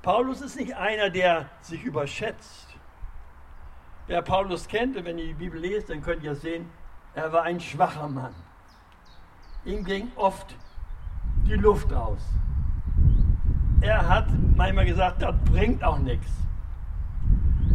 Paulus 0.02 0.42
ist 0.42 0.56
nicht 0.56 0.76
einer, 0.76 1.10
der 1.10 1.50
sich 1.62 1.84
überschätzt. 1.84 2.68
Wer 4.08 4.22
Paulus 4.22 4.68
kennt, 4.68 4.98
und 4.98 5.06
wenn 5.06 5.18
ihr 5.18 5.28
die 5.28 5.34
Bibel 5.34 5.60
lest, 5.60 5.90
dann 5.90 6.02
könnt 6.02 6.24
ihr 6.24 6.36
sehen, 6.36 6.70
er 7.14 7.32
war 7.32 7.44
ein 7.44 7.60
schwacher 7.60 8.08
Mann. 8.08 8.34
Ihm 9.64 9.84
ging 9.84 10.12
oft 10.16 10.56
die 11.46 11.54
Luft 11.54 11.94
aus. 11.94 12.22
Er 13.82 14.08
hat 14.08 14.28
manchmal 14.56 14.86
gesagt, 14.86 15.22
das 15.22 15.36
bringt 15.46 15.84
auch 15.84 16.00
nichts. 16.00 16.32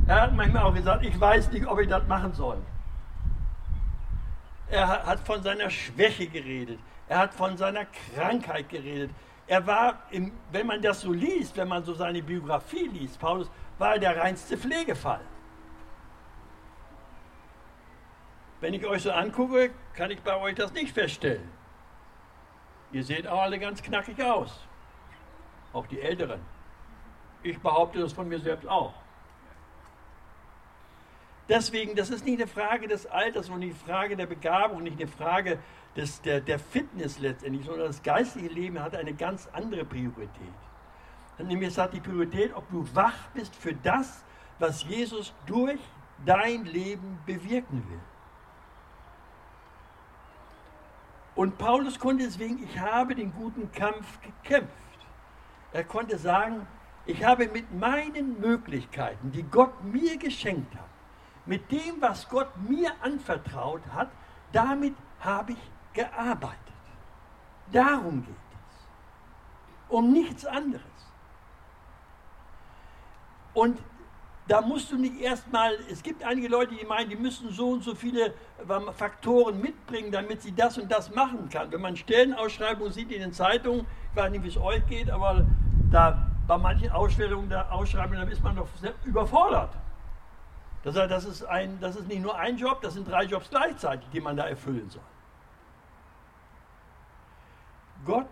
Er 0.07 0.23
hat 0.23 0.35
manchmal 0.35 0.63
auch 0.63 0.75
gesagt, 0.75 1.05
ich 1.05 1.19
weiß 1.19 1.51
nicht, 1.53 1.67
ob 1.67 1.81
ich 1.81 1.89
das 1.89 2.07
machen 2.07 2.33
soll. 2.33 2.59
Er 4.69 4.89
hat 4.89 5.21
von 5.21 5.43
seiner 5.43 5.71
Schwäche 5.71 6.27
geredet. 6.27 6.79
Er 7.09 7.19
hat 7.19 7.35
von 7.35 7.57
seiner 7.57 7.87
Krankheit 8.15 8.69
geredet. 8.69 9.11
Er 9.47 9.67
war, 9.67 10.03
im, 10.11 10.33
wenn 10.51 10.67
man 10.67 10.83
das 10.83 11.01
so 11.01 11.13
liest, 11.13 11.57
wenn 11.57 11.69
man 11.69 11.85
so 11.85 11.95
seine 11.95 12.23
Biografie 12.23 12.89
liest, 12.89 13.21
Paulus, 13.21 13.51
war 13.79 13.95
er 13.95 13.99
der 14.01 14.17
reinste 14.17 14.57
Pflegefall. 14.57 15.21
Wenn 18.61 18.75
ich 18.75 18.85
euch 18.87 19.03
so 19.03 19.13
angucke, 19.13 19.71
kann 19.95 20.11
ich 20.11 20.21
bei 20.23 20.37
euch 20.37 20.57
das 20.57 20.73
nicht 20.73 20.93
feststellen. 20.93 21.49
Ihr 22.91 23.05
seht 23.05 23.27
auch 23.27 23.43
alle 23.43 23.59
ganz 23.59 23.83
knackig 23.83 24.21
aus. 24.23 24.67
Auch 25.73 25.87
die 25.87 26.01
Älteren. 26.01 26.41
Ich 27.43 27.59
behaupte 27.61 28.01
das 28.01 28.13
von 28.13 28.29
mir 28.29 28.41
selbst 28.41 28.67
auch. 28.67 28.95
Deswegen, 31.49 31.95
das 31.95 32.11
ist 32.11 32.25
nicht 32.25 32.41
eine 32.41 32.49
Frage 32.49 32.89
des 32.89 33.07
Alters 33.07 33.49
und 33.49 33.61
nicht 33.61 33.77
eine 33.77 33.85
Frage 33.85 34.17
der 34.17 34.27
Begabung, 34.27 34.83
nicht 34.83 35.01
eine 35.01 35.09
Frage 35.09 35.59
des, 35.95 36.21
der, 36.23 36.41
der 36.41 36.59
Fitness 36.59 37.19
letztendlich, 37.19 37.65
sondern 37.65 37.87
das 37.87 38.03
geistige 38.03 38.49
Leben 38.49 38.83
hat 38.83 38.97
eine 38.97 39.15
ganz 39.15 39.49
andere 39.53 39.85
Priorität. 39.85 40.31
Nämlich 41.39 41.79
hat 41.79 41.93
die 41.93 42.01
Priorität, 42.01 42.55
ob 42.55 42.69
du 42.71 42.87
wach 42.95 43.29
bist 43.35 43.55
für 43.55 43.75
das, 43.75 44.25
was 44.59 44.83
Jesus 44.85 45.35
durch 45.47 45.81
dein 46.25 46.65
Leben 46.65 47.19
bewirken 47.27 47.85
will. 47.89 48.01
Und 51.35 51.59
Paulus 51.59 51.99
konnte 51.99 52.25
deswegen, 52.25 52.65
ich 52.65 52.79
habe 52.79 53.15
den 53.15 53.33
guten 53.33 53.71
Kampf 53.71 54.19
gekämpft. 54.23 54.73
Er 55.73 55.85
konnte 55.85 56.17
sagen, 56.17 56.67
ich 57.05 57.23
habe 57.23 57.49
mit 57.49 57.73
meinen 57.73 58.41
Möglichkeiten, 58.41 59.31
die 59.31 59.43
Gott 59.43 59.85
mir 59.85 60.17
geschenkt 60.17 60.75
hat, 60.75 60.89
mit 61.47 61.71
dem, 61.71 62.01
was 62.01 62.29
Gott 62.29 62.49
mir 62.69 62.93
anvertraut 63.01 63.83
hat, 63.95 64.11
damit 64.53 64.95
habe 65.21 65.53
ich 65.53 65.71
gearbeitet. 65.95 66.59
Darum 67.73 68.25
geht 68.25 68.35
es. 68.35 68.87
Um 69.89 70.13
nichts 70.13 70.45
anderes. 70.45 70.83
Und 73.55 73.79
da 74.49 74.61
musst 74.61 74.93
du 74.93 74.97
nicht 74.97 75.21
erstmal, 75.21 75.75
es 75.91 76.03
gibt 76.03 76.23
einige 76.23 76.49
Leute, 76.49 76.75
die 76.75 76.85
meinen, 76.85 77.11
die 77.11 77.17
müssen 77.17 77.51
so 77.51 77.71
und 77.71 77.83
so 77.83 77.95
viele 77.95 78.35
ähm, 78.69 78.93
Faktoren 78.93 79.61
mitbringen, 79.61 80.13
damit 80.13 80.43
sie 80.43 80.55
das 80.55 80.79
und 80.79 80.91
das 80.91 81.13
machen 81.15 81.49
kann. 81.49 81.73
Wenn 81.73 81.81
man 81.81 81.97
Stellenausschreibungen 81.97 82.93
sieht 82.93 83.11
in 83.11 83.21
den 83.21 83.33
Zeitungen, 83.33 83.87
ich 84.11 84.17
weiß 84.17 84.31
nicht, 84.31 84.45
wie 84.45 84.49
es 84.49 84.57
euch 84.57 84.87
geht, 84.87 85.11
aber 85.11 85.47
da 85.91 86.31
bei 86.47 86.59
manchen 86.59 86.91
Ausstellungen, 86.91 87.49
der 87.49 87.73
Ausschreibungen, 87.73 88.25
da 88.25 88.31
ist 88.31 88.43
man 88.43 88.55
doch 88.55 88.69
überfordert. 89.05 89.71
Das 90.87 90.95
heißt, 90.97 91.11
das 91.11 91.25
ist, 91.25 91.43
ein, 91.43 91.81
das 91.81 91.97
ist 91.97 92.07
nicht 92.07 92.23
nur 92.23 92.39
ein 92.39 92.57
Job, 92.57 92.81
das 92.81 92.95
sind 92.95 93.09
drei 93.09 93.25
Jobs 93.25 93.51
gleichzeitig, 93.51 94.09
die 94.13 94.21
man 94.21 94.37
da 94.37 94.47
erfüllen 94.47 94.89
soll. 94.89 95.03
Gott 98.05 98.31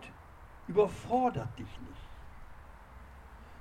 überfordert 0.68 1.48
dich 1.58 1.66
nicht, 1.66 2.00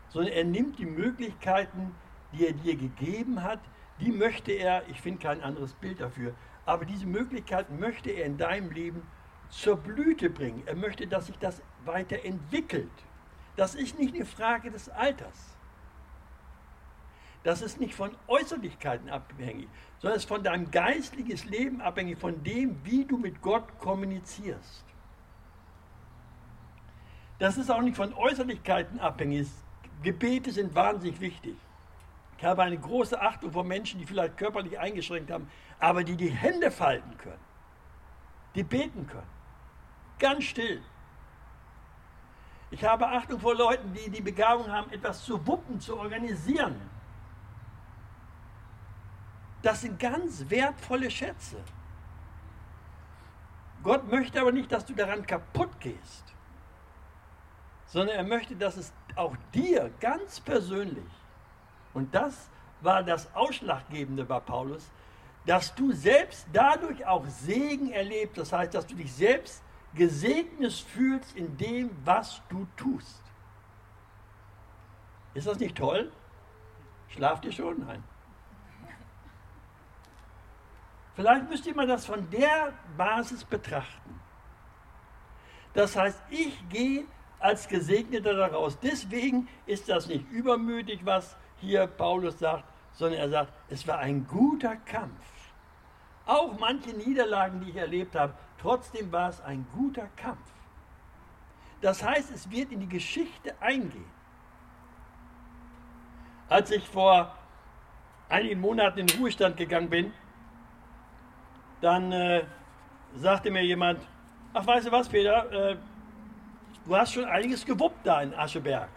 sondern 0.09 0.31
er 0.31 0.43
nimmt 0.43 0.77
die 0.77 0.85
Möglichkeiten, 0.85 1.95
die 2.33 2.45
er 2.45 2.53
dir 2.53 2.75
gegeben 2.75 3.41
hat, 3.41 3.61
die 3.99 4.11
möchte 4.11 4.51
er, 4.51 4.87
ich 4.87 5.01
finde 5.01 5.23
kein 5.23 5.41
anderes 5.41 5.73
Bild 5.73 5.99
dafür, 5.99 6.35
aber 6.67 6.85
diese 6.85 7.07
Möglichkeiten 7.07 7.79
möchte 7.79 8.11
er 8.11 8.25
in 8.25 8.37
deinem 8.37 8.69
Leben 8.69 9.01
zur 9.49 9.77
Blüte 9.77 10.29
bringen. 10.29 10.61
Er 10.67 10.75
möchte, 10.75 11.07
dass 11.07 11.25
sich 11.25 11.39
das 11.39 11.63
weiterentwickelt. 11.83 12.91
Das 13.55 13.73
ist 13.73 13.97
nicht 13.97 14.13
eine 14.13 14.25
Frage 14.25 14.69
des 14.69 14.87
Alters. 14.87 15.52
Das 17.43 17.61
ist 17.61 17.79
nicht 17.79 17.93
von 17.93 18.15
Äußerlichkeiten 18.27 19.09
abhängig, 19.09 19.67
sondern 19.99 20.17
es 20.17 20.23
ist 20.23 20.29
von 20.29 20.43
deinem 20.43 20.71
geistliches 20.71 21.43
Leben 21.45 21.81
abhängig, 21.81 22.17
von 22.17 22.41
dem, 22.43 22.83
wie 22.85 23.03
du 23.03 23.17
mit 23.17 23.41
Gott 23.41 23.67
kommunizierst. 23.79 24.85
Das 27.39 27.57
ist 27.57 27.69
auch 27.69 27.81
nicht 27.81 27.97
von 27.97 28.13
Äußerlichkeiten 28.13 28.99
abhängig. 28.99 29.49
Gebete 30.01 30.51
sind 30.51 30.73
wahnsinnig 30.73 31.19
wichtig. 31.19 31.57
Ich 32.37 32.45
habe 32.45 32.63
eine 32.63 32.77
große 32.77 33.19
Achtung 33.21 33.51
vor 33.51 33.63
Menschen, 33.63 33.99
die 33.99 34.05
vielleicht 34.05 34.37
körperlich 34.37 34.79
eingeschränkt 34.79 35.31
haben, 35.31 35.49
aber 35.79 36.03
die 36.03 36.15
die 36.15 36.29
Hände 36.29 36.71
falten 36.71 37.17
können, 37.17 37.39
die 38.55 38.63
beten 38.63 39.07
können. 39.07 39.27
Ganz 40.19 40.45
still. 40.45 40.81
Ich 42.71 42.83
habe 42.83 43.07
Achtung 43.07 43.39
vor 43.39 43.55
Leuten, 43.55 43.93
die 43.93 44.09
die 44.09 44.21
Begabung 44.21 44.71
haben, 44.71 44.91
etwas 44.91 45.23
zu 45.23 45.45
wuppen, 45.45 45.79
zu 45.79 45.97
organisieren. 45.97 46.75
Das 49.63 49.81
sind 49.81 49.97
ganz 49.97 50.49
wertvolle 50.49 51.09
Schätze. 51.09 51.57
Gott 53.81 54.09
möchte 54.09 54.39
aber 54.39 54.51
nicht, 54.51 54.71
dass 54.71 54.85
du 54.85 54.93
daran 54.93 55.25
kaputt 55.25 55.79
gehst, 55.79 56.23
sondern 57.85 58.17
er 58.17 58.23
möchte, 58.23 58.55
dass 58.55 58.77
es 58.77 58.93
auch 59.15 59.35
dir 59.53 59.89
ganz 59.99 60.39
persönlich, 60.39 61.09
und 61.93 62.13
das 62.13 62.49
war 62.81 63.03
das 63.03 63.33
Ausschlaggebende 63.33 64.25
bei 64.25 64.39
Paulus, 64.39 64.89
dass 65.45 65.73
du 65.75 65.91
selbst 65.91 66.45
dadurch 66.53 67.05
auch 67.05 67.25
Segen 67.27 67.91
erlebst, 67.91 68.37
das 68.37 68.53
heißt, 68.53 68.73
dass 68.73 68.87
du 68.87 68.95
dich 68.95 69.13
selbst 69.13 69.63
gesegnet 69.93 70.73
fühlst 70.73 71.35
in 71.35 71.57
dem, 71.57 71.89
was 72.03 72.41
du 72.49 72.67
tust. 72.75 73.21
Ist 75.33 75.47
das 75.47 75.59
nicht 75.59 75.75
toll? 75.75 76.11
Schlaft 77.09 77.45
ihr 77.45 77.51
schon? 77.51 77.85
Nein. 77.85 78.03
Vielleicht 81.15 81.49
müsst 81.49 81.65
ihr 81.65 81.75
mal 81.75 81.87
das 81.87 82.05
von 82.05 82.29
der 82.29 82.73
Basis 82.97 83.43
betrachten. 83.43 84.19
Das 85.73 85.95
heißt, 85.95 86.21
ich 86.29 86.57
gehe 86.69 87.05
als 87.39 87.67
Gesegneter 87.67 88.33
daraus. 88.33 88.79
Deswegen 88.79 89.47
ist 89.65 89.89
das 89.89 90.07
nicht 90.07 90.29
übermütig, 90.31 91.01
was 91.03 91.35
hier 91.57 91.87
Paulus 91.87 92.39
sagt, 92.39 92.63
sondern 92.93 93.19
er 93.19 93.29
sagt, 93.29 93.53
es 93.69 93.87
war 93.87 93.99
ein 93.99 94.25
guter 94.27 94.75
Kampf. 94.77 95.11
Auch 96.25 96.57
manche 96.57 96.91
Niederlagen, 96.91 97.61
die 97.61 97.71
ich 97.71 97.75
erlebt 97.75 98.15
habe, 98.15 98.33
trotzdem 98.59 99.11
war 99.11 99.29
es 99.29 99.41
ein 99.41 99.65
guter 99.73 100.07
Kampf. 100.15 100.39
Das 101.81 102.01
heißt, 102.01 102.31
es 102.31 102.49
wird 102.49 102.71
in 102.71 102.79
die 102.79 102.87
Geschichte 102.87 103.53
eingehen. 103.59 104.09
Als 106.47 106.71
ich 106.71 106.87
vor 106.87 107.35
einigen 108.29 108.61
Monaten 108.61 108.99
in 108.99 109.07
den 109.07 109.19
Ruhestand 109.19 109.57
gegangen 109.57 109.89
bin, 109.89 110.13
dann 111.83 112.13
äh, 112.13 112.43
sagte 113.15 113.51
mir 113.51 113.63
jemand, 113.63 113.99
ach 114.53 114.65
weißt 114.65 114.87
du 114.87 114.91
was, 114.91 115.09
Peter, 115.09 115.51
äh, 115.51 115.75
du 116.85 116.95
hast 116.95 117.13
schon 117.13 117.25
einiges 117.25 117.65
gewuppt 117.65 118.07
da 118.07 118.21
in 118.21 118.33
Ascheberg. 118.33 118.89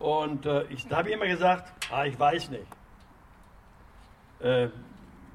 Und 0.00 0.46
äh, 0.46 0.64
ich 0.64 0.90
habe 0.90 1.10
immer 1.10 1.26
gesagt, 1.26 1.72
ah, 1.92 2.04
ich 2.04 2.18
weiß 2.18 2.50
nicht. 2.50 2.66
Äh, 4.40 4.68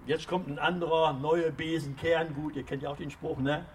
jetzt 0.06 0.28
kommt 0.28 0.50
ein 0.50 0.60
anderer, 0.60 1.14
neuer 1.14 1.52
Besen, 1.52 1.96
Kerngut, 1.96 2.56
ihr 2.58 2.64
kennt 2.64 2.84
ja 2.84 2.90
auch 2.90 2.98
den 2.98 3.10
Spruch, 3.10 3.40
ne? 3.40 3.66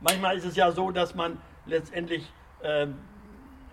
Manchmal 0.00 0.36
ist 0.36 0.44
es 0.44 0.56
ja 0.56 0.72
so, 0.72 0.90
dass 0.90 1.14
man 1.14 1.38
letztendlich 1.64 2.30
ähm, 2.62 2.98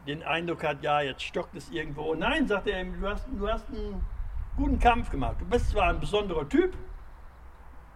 den 0.06 0.22
Eindruck 0.22 0.64
hat, 0.64 0.84
ja, 0.84 1.02
jetzt 1.02 1.24
stockt 1.24 1.56
es 1.56 1.72
irgendwo. 1.72 2.14
Nein, 2.14 2.48
sagt 2.48 2.68
er, 2.68 2.86
du 2.86 3.08
hast, 3.08 3.28
du 3.32 3.50
hast 3.50 3.68
einen 3.70 4.06
guten 4.56 4.80
Kampf 4.80 5.10
gemacht. 5.10 5.38
Du 5.40 5.46
bist 5.46 5.72
zwar 5.72 5.90
ein 5.90 6.00
besonderer 6.00 6.48
Typ, 6.48 6.76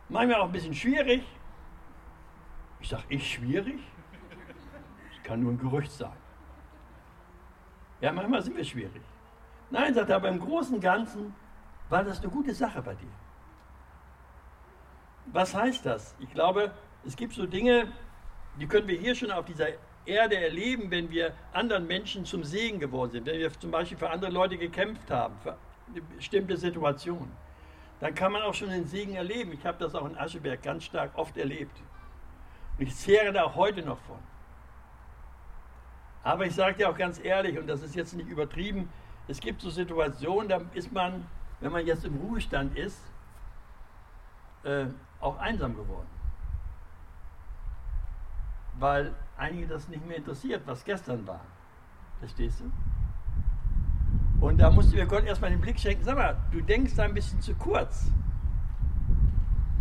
Manchmal 0.09 0.39
auch 0.41 0.45
ein 0.45 0.51
bisschen 0.51 0.73
schwierig. 0.73 1.23
Ich 2.79 2.89
sage, 2.89 3.03
ich 3.09 3.33
schwierig? 3.33 3.79
Das 5.09 5.23
kann 5.23 5.41
nur 5.41 5.51
ein 5.51 5.57
Gerücht 5.57 5.91
sein. 5.91 6.11
Ja, 8.01 8.11
manchmal 8.11 8.41
sind 8.43 8.55
wir 8.55 8.63
schwierig. 8.63 9.01
Nein, 9.71 9.93
sagt 9.93 10.09
er, 10.09 10.17
aber 10.17 10.29
im 10.29 10.39
Großen 10.39 10.75
und 10.75 10.81
Ganzen 10.81 11.33
war 11.89 12.03
das 12.03 12.19
eine 12.19 12.29
gute 12.29 12.53
Sache 12.53 12.81
bei 12.81 12.93
dir. 12.93 13.07
Was 15.27 15.55
heißt 15.55 15.85
das? 15.85 16.15
Ich 16.19 16.31
glaube, 16.31 16.71
es 17.03 17.15
gibt 17.15 17.33
so 17.33 17.47
Dinge, 17.47 17.91
die 18.59 18.67
können 18.67 18.87
wir 18.87 18.97
hier 18.99 19.15
schon 19.15 19.31
auf 19.31 19.45
dieser 19.45 19.69
Erde 20.05 20.37
erleben, 20.37 20.91
wenn 20.91 21.09
wir 21.09 21.33
anderen 21.51 21.87
Menschen 21.87 22.25
zum 22.25 22.43
Segen 22.43 22.79
geworden 22.79 23.11
sind, 23.11 23.25
wenn 23.25 23.39
wir 23.39 23.51
zum 23.59 23.71
Beispiel 23.71 23.97
für 23.97 24.09
andere 24.09 24.31
Leute 24.31 24.57
gekämpft 24.57 25.09
haben, 25.09 25.35
für 25.41 25.57
eine 25.89 26.01
bestimmte 26.01 26.57
Situation 26.57 27.31
dann 27.99 28.13
kann 28.13 28.31
man 28.31 28.41
auch 28.41 28.53
schon 28.53 28.69
den 28.69 28.85
Segen 28.85 29.15
erleben. 29.15 29.53
Ich 29.53 29.65
habe 29.65 29.77
das 29.77 29.95
auch 29.95 30.05
in 30.05 30.17
Ascheberg 30.17 30.61
ganz 30.61 30.83
stark 30.83 31.11
oft 31.15 31.37
erlebt. 31.37 31.77
Und 32.77 32.87
ich 32.87 32.95
zehre 32.95 33.31
da 33.31 33.43
auch 33.43 33.55
heute 33.55 33.81
noch 33.81 33.99
von. 33.99 34.19
Aber 36.23 36.45
ich 36.45 36.55
sage 36.55 36.77
dir 36.77 36.89
auch 36.89 36.97
ganz 36.97 37.23
ehrlich, 37.23 37.57
und 37.57 37.67
das 37.67 37.81
ist 37.81 37.95
jetzt 37.95 38.13
nicht 38.13 38.27
übertrieben, 38.27 38.89
es 39.27 39.39
gibt 39.39 39.61
so 39.61 39.69
Situationen, 39.69 40.49
da 40.49 40.61
ist 40.73 40.91
man, 40.91 41.25
wenn 41.61 41.71
man 41.71 41.85
jetzt 41.85 42.03
im 42.03 42.15
Ruhestand 42.15 42.77
ist, 42.77 42.99
äh, 44.63 44.85
auch 45.21 45.37
einsam 45.37 45.75
geworden. 45.75 46.07
Weil 48.77 49.13
einige 49.37 49.67
das 49.67 49.87
nicht 49.87 50.05
mehr 50.05 50.17
interessiert, 50.17 50.63
was 50.65 50.83
gestern 50.83 51.25
war. 51.25 51.41
Verstehst 52.19 52.59
du? 52.59 52.71
Und 54.41 54.57
da 54.57 54.69
musste 54.69 54.95
mir 54.95 55.05
Gott 55.05 55.23
erstmal 55.23 55.49
den 55.49 55.61
Blick 55.61 55.79
schenken, 55.79 56.03
sag 56.03 56.17
mal, 56.17 56.37
du 56.51 56.61
denkst 56.61 56.95
da 56.95 57.03
ein 57.03 57.13
bisschen 57.13 57.41
zu 57.41 57.55
kurz. 57.55 58.11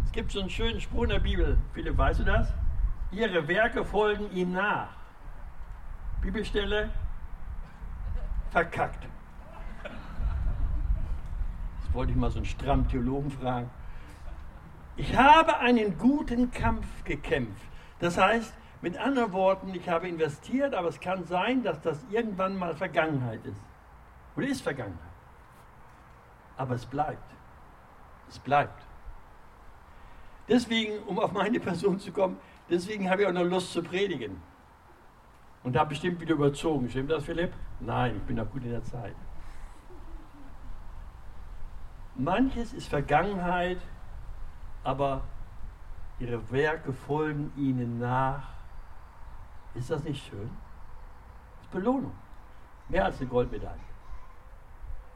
Es 0.05 0.13
gibt 0.13 0.31
so 0.31 0.41
einen 0.41 0.51
schönen 0.51 0.81
Spruch 0.81 1.05
in 1.05 1.11
der 1.11 1.19
Bibel, 1.19 1.59
Philipp, 1.73 1.99
weißt 1.99 2.21
du 2.21 2.25
das? 2.25 2.53
Ihre 3.11 3.47
Werke 3.49 3.85
folgen 3.85 4.31
ihm 4.33 4.53
nach. 4.53 4.89
Bibelstelle, 6.21 6.89
verkackt. 8.51 9.07
Jetzt 11.83 11.93
wollte 11.93 12.13
ich 12.13 12.17
mal 12.17 12.31
so 12.31 12.39
einen 12.39 12.47
strammen 12.47 12.89
Theologen 12.89 13.31
fragen. 13.31 13.69
Ich 14.97 15.17
habe 15.17 15.59
einen 15.59 15.99
guten 15.99 16.51
Kampf 16.53 16.87
gekämpft. 17.05 17.67
Das 17.99 18.17
heißt, 18.17 18.55
mit 18.81 18.97
anderen 18.97 19.33
Worten, 19.33 19.75
ich 19.75 19.89
habe 19.89 20.09
investiert, 20.09 20.75
aber 20.75 20.89
es 20.89 21.01
kann 21.01 21.25
sein, 21.25 21.63
dass 21.63 21.81
das 21.81 22.05
irgendwann 22.11 22.57
mal 22.57 22.75
Vergangenheit 22.77 23.45
ist. 23.45 23.61
Oder 24.37 24.47
ist 24.49 24.63
Vergangenheit. 24.63 24.99
Aber 26.57 26.75
es 26.75 26.87
bleibt. 26.87 27.31
Es 28.29 28.39
bleibt. 28.39 28.83
Deswegen, 30.49 31.03
um 31.05 31.19
auf 31.19 31.33
meine 31.33 31.59
Person 31.61 31.99
zu 31.99 32.13
kommen, 32.13 32.39
deswegen 32.69 33.09
habe 33.09 33.23
ich 33.23 33.29
auch 33.29 33.33
noch 33.33 33.45
Lust 33.45 33.73
zu 33.73 33.83
predigen. 33.83 34.41
Und 35.63 35.77
habe 35.77 35.91
bestimmt 35.91 36.21
wieder 36.21 36.35
überzogen. 36.35 36.91
Stimmt 36.91 37.11
das, 37.11 37.25
Philipp? 37.25 37.53
Nein, 37.81 38.17
ich 38.17 38.23
bin 38.23 38.37
noch 38.37 38.51
gut 38.51 38.65
in 38.65 38.71
der 38.71 38.85
Zeit. 38.85 39.15
Manches 42.17 42.73
ist 42.75 42.89
Vergangenheit, 42.89 43.79
aber 44.85 45.23
ihre 46.19 46.51
Werke 46.53 46.93
folgen 46.93 47.53
ihnen 47.57 47.99
nach. 47.99 48.49
Ist 49.75 49.91
das 49.91 50.05
nicht 50.05 50.25
schön? 50.27 50.51
Das 51.57 51.67
ist 51.67 51.73
Belohnung. 51.73 52.13
Mehr 52.89 53.07
als 53.07 53.19
eine 53.19 53.29
Goldmedaille. 53.29 53.94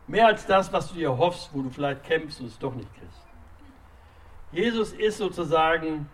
Mehr 0.08 0.26
als 0.26 0.46
das, 0.46 0.72
was 0.72 0.88
du 0.88 0.94
dir 0.94 1.16
hoffst, 1.16 1.50
wo 1.52 1.62
du 1.62 1.68
vielleicht 1.68 2.02
kämpfst 2.02 2.40
und 2.40 2.46
es 2.46 2.58
doch 2.58 2.74
nicht 2.74 2.92
kriegst. 2.94 3.26
Jesus 4.50 4.92
ist 4.94 5.18
sozusagen 5.18 6.08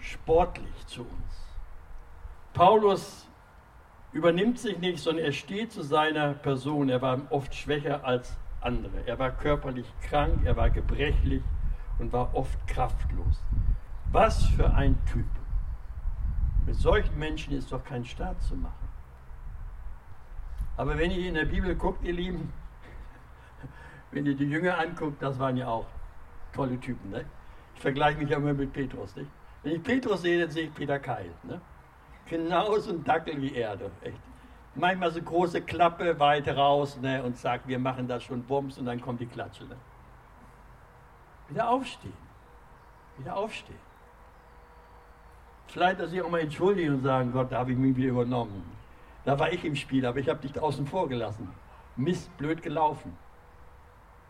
sportlich 0.00 0.86
zu 0.86 1.02
uns. 1.02 1.46
Paulus 2.54 3.28
übernimmt 4.12 4.58
sich 4.58 4.78
nicht, 4.78 4.98
sondern 4.98 5.26
er 5.26 5.32
steht 5.32 5.72
zu 5.72 5.82
seiner 5.82 6.32
Person. 6.32 6.88
Er 6.88 7.02
war 7.02 7.20
oft 7.28 7.54
schwächer 7.54 8.02
als 8.02 8.34
andere. 8.62 9.06
Er 9.06 9.18
war 9.18 9.30
körperlich 9.30 9.86
krank, 10.00 10.40
er 10.44 10.56
war 10.56 10.70
gebrechlich 10.70 11.42
und 11.98 12.14
war 12.14 12.34
oft 12.34 12.66
kraftlos. 12.66 13.42
Was 14.10 14.46
für 14.46 14.72
ein 14.72 14.98
Typ. 15.12 15.26
Mit 16.64 16.76
solchen 16.76 17.18
Menschen 17.18 17.52
ist 17.52 17.70
doch 17.70 17.84
kein 17.84 18.06
Staat 18.06 18.42
zu 18.42 18.56
machen. 18.56 18.88
Aber 20.78 20.96
wenn 20.96 21.10
ihr 21.10 21.28
in 21.28 21.34
der 21.34 21.44
Bibel 21.44 21.74
guckt, 21.74 22.02
ihr 22.02 22.14
Lieben, 22.14 22.52
wenn 24.10 24.26
ihr 24.26 24.34
die 24.34 24.44
Jünger 24.44 24.78
anguckt, 24.78 25.22
das 25.22 25.38
waren 25.38 25.56
ja 25.56 25.68
auch 25.68 25.86
tolle 26.52 26.78
Typen. 26.80 27.10
Ne? 27.10 27.24
Ich 27.74 27.80
vergleiche 27.80 28.18
mich 28.18 28.30
ja 28.30 28.38
immer 28.38 28.54
mit 28.54 28.72
Petrus. 28.72 29.14
Nicht? 29.16 29.30
Wenn 29.62 29.76
ich 29.76 29.82
Petrus 29.82 30.22
sehe, 30.22 30.40
dann 30.40 30.50
sehe 30.50 30.64
ich 30.64 30.74
Peter 30.74 30.98
Keil. 30.98 31.30
Ne? 31.42 31.60
Genauso 32.26 32.90
ein 32.90 33.04
Dackel 33.04 33.40
wie 33.40 33.54
Erde. 33.54 33.90
Echt 34.02 34.18
manchmal 34.76 35.10
so 35.10 35.20
große 35.20 35.62
Klappe 35.62 36.18
weit 36.20 36.48
raus 36.48 36.98
ne, 37.00 37.22
und 37.22 37.36
sagt, 37.36 37.66
wir 37.66 37.78
machen 37.78 38.06
das 38.08 38.22
schon 38.22 38.42
Bums 38.42 38.78
und 38.78 38.86
dann 38.86 39.00
kommt 39.00 39.20
die 39.20 39.26
Klatsche. 39.26 39.64
Ne. 39.64 39.76
Wieder 41.48 41.68
aufstehen. 41.68 42.12
Wieder 43.18 43.36
aufstehen. 43.36 43.78
Vielleicht, 45.68 46.00
dass 46.00 46.10
sie 46.10 46.22
auch 46.22 46.30
mal 46.30 46.40
entschuldigen 46.40 46.94
und 46.94 47.02
sagen, 47.02 47.32
Gott, 47.32 47.50
da 47.50 47.58
habe 47.58 47.72
ich 47.72 47.78
mich 47.78 47.96
wieder 47.96 48.10
übernommen. 48.10 48.62
Da 49.24 49.38
war 49.38 49.52
ich 49.52 49.64
im 49.64 49.74
Spiel, 49.74 50.06
aber 50.06 50.18
ich 50.18 50.28
habe 50.28 50.40
dich 50.40 50.52
draußen 50.52 50.86
vorgelassen. 50.86 51.48
Mist, 51.96 52.34
blöd 52.36 52.62
gelaufen. 52.62 53.16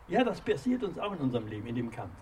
Ja, 0.08 0.22
das 0.22 0.40
passiert 0.40 0.84
uns 0.84 0.98
auch 0.98 1.12
in 1.12 1.18
unserem 1.18 1.46
Leben, 1.48 1.66
in 1.66 1.74
dem 1.74 1.90
Kampf. 1.90 2.14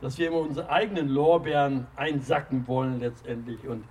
Dass 0.00 0.18
wir 0.18 0.28
immer 0.28 0.38
unsere 0.38 0.68
eigenen 0.68 1.08
Lorbeeren 1.08 1.86
einsacken 1.96 2.66
wollen 2.66 3.00
letztendlich. 3.00 3.66
Und 3.66 3.84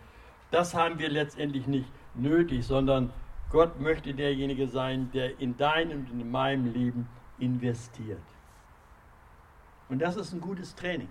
das 0.51 0.73
haben 0.73 0.99
wir 0.99 1.09
letztendlich 1.09 1.67
nicht 1.67 1.89
nötig, 2.15 2.65
sondern 2.65 3.11
Gott 3.51 3.79
möchte 3.79 4.13
derjenige 4.13 4.67
sein, 4.67 5.11
der 5.11 5.39
in 5.39 5.57
deinem 5.57 6.05
und 6.11 6.21
in 6.21 6.29
meinem 6.29 6.71
Leben 6.71 7.07
investiert. 7.39 8.21
Und 9.89 9.99
das 9.99 10.15
ist 10.15 10.33
ein 10.33 10.41
gutes 10.41 10.75
Training, 10.75 11.09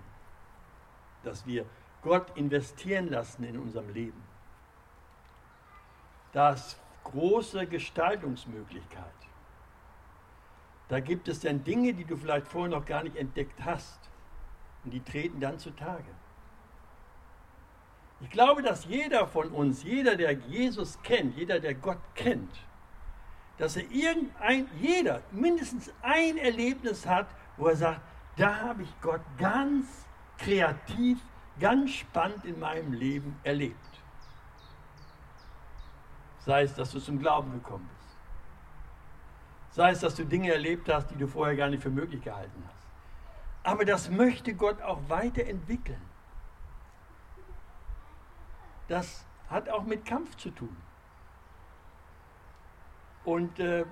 dass 1.25 1.47
wir 1.47 1.65
Gott 2.03 2.37
investieren 2.37 3.11
lassen 3.11 3.43
in 3.43 3.59
unserem 3.59 3.93
Leben. 3.93 4.23
Das 6.33 6.79
große 7.05 7.67
Gestaltungsmöglichkeit. 7.67 9.18
Da 10.89 11.01
gibt 11.01 11.29
es 11.29 11.41
dann 11.41 11.65
Dinge, 11.65 11.93
die 11.93 12.05
du 12.05 12.17
vielleicht 12.17 12.49
vorher 12.49 12.71
noch 12.71 12.87
gar 12.87 13.03
nicht 13.03 13.17
entdeckt 13.17 13.65
hast. 13.65 13.99
Und 14.85 14.93
die 14.93 15.01
treten 15.01 15.41
dann 15.41 15.59
zutage. 15.59 16.05
Ich 18.21 18.31
glaube, 18.31 18.63
dass 18.63 18.87
jeder 18.87 19.27
von 19.27 19.51
uns, 19.51 19.83
jeder, 19.83 20.17
der 20.17 20.33
Jesus 20.33 21.01
kennt, 21.03 21.37
jeder, 21.37 21.61
der 21.61 21.75
Gott 21.75 22.01
kennt, 22.15 22.53
dass 23.59 23.77
er 23.77 23.91
irgendein, 23.91 24.69
jeder 24.81 25.23
mindestens 25.31 25.93
ein 26.03 26.37
Erlebnis 26.37 27.07
hat, 27.07 27.29
wo 27.57 27.67
er 27.67 27.77
sagt, 27.77 28.01
da 28.37 28.61
habe 28.61 28.83
ich 28.83 29.01
Gott 29.01 29.21
ganz 29.37 29.87
kreativ, 30.39 31.19
ganz 31.61 31.91
spannend 31.91 32.45
in 32.45 32.59
meinem 32.59 32.93
Leben 32.93 33.39
erlebt. 33.43 33.75
Sei 36.41 36.63
es, 36.63 36.75
dass 36.75 36.93
du 36.93 37.01
zum 37.01 37.19
Glauben 37.19 37.53
gekommen 37.53 37.89
bist. 37.89 37.98
Sei 39.71 39.91
es, 39.91 40.01
dass 40.01 40.15
du 40.15 40.25
Dinge 40.25 40.53
erlebt 40.53 40.89
hast, 40.89 41.11
die 41.11 41.17
du 41.17 41.27
vorher 41.27 41.57
gar 41.57 41.69
nicht 41.69 41.83
für 41.83 41.91
möglich 41.91 42.23
gehalten 42.23 42.63
hast. 42.67 42.77
Aber 43.63 43.85
das 43.85 44.09
möchte 44.11 44.55
Gott 44.55 44.81
auch 44.83 45.01
weiterentwickeln 45.09 46.01
das 48.89 49.25
hat 49.49 49.69
auch 49.69 49.85
mit 49.85 50.05
Kampf 50.05 50.37
zu 50.37 50.51
tun. 50.51 50.77
Und 53.25 53.61
äh, 53.61 53.85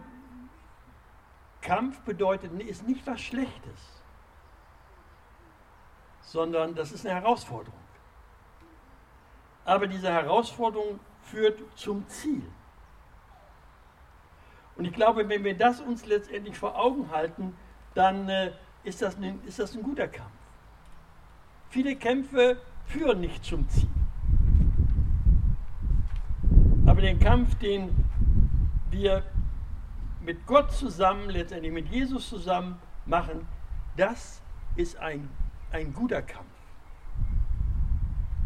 Kampf 1.61 2.01
bedeutet, 2.01 2.53
ist 2.63 2.87
nicht 2.87 3.07
was 3.07 3.21
Schlechtes, 3.21 4.03
sondern 6.23 6.75
das 6.75 6.93
ist 6.93 7.07
eine 7.07 7.21
Herausforderung. 7.21 7.79
Aber 9.65 9.87
diese 9.87 10.11
Herausforderung 10.11 11.01
führt 11.23 11.61
zum 11.77 12.09
Ziel. 12.09 12.43
Und 14.77 14.85
ich 14.85 14.93
glaube, 14.93 15.29
wenn 15.29 15.43
wir 15.43 15.57
das 15.57 15.81
uns 15.81 16.07
letztendlich 16.07 16.57
vor 16.57 16.79
Augen 16.79 17.11
halten, 17.11 17.55
dann 17.95 18.29
äh, 18.29 18.53
ist, 18.85 19.01
das 19.03 19.17
ein, 19.17 19.41
ist 19.47 19.59
das 19.59 19.75
ein 19.75 19.83
guter 19.83 20.07
Kampf. 20.07 20.31
Viele 21.71 21.97
Kämpfe 21.97 22.61
führen 22.85 23.21
nicht 23.21 23.45
zum 23.45 23.69
Ziel. 23.69 23.89
Aber 26.87 27.01
den 27.01 27.19
Kampf, 27.19 27.55
den 27.57 27.91
wir 28.91 29.25
mit 30.21 30.47
Gott 30.47 30.73
zusammen, 30.73 31.31
letztendlich 31.31 31.73
mit 31.73 31.89
Jesus 31.89 32.29
zusammen 32.29 32.79
machen, 33.07 33.47
das 33.97 34.43
ist 34.77 34.97
ein, 34.99 35.29
ein 35.73 35.93
guter 35.93 36.23
Kampf. 36.23 36.47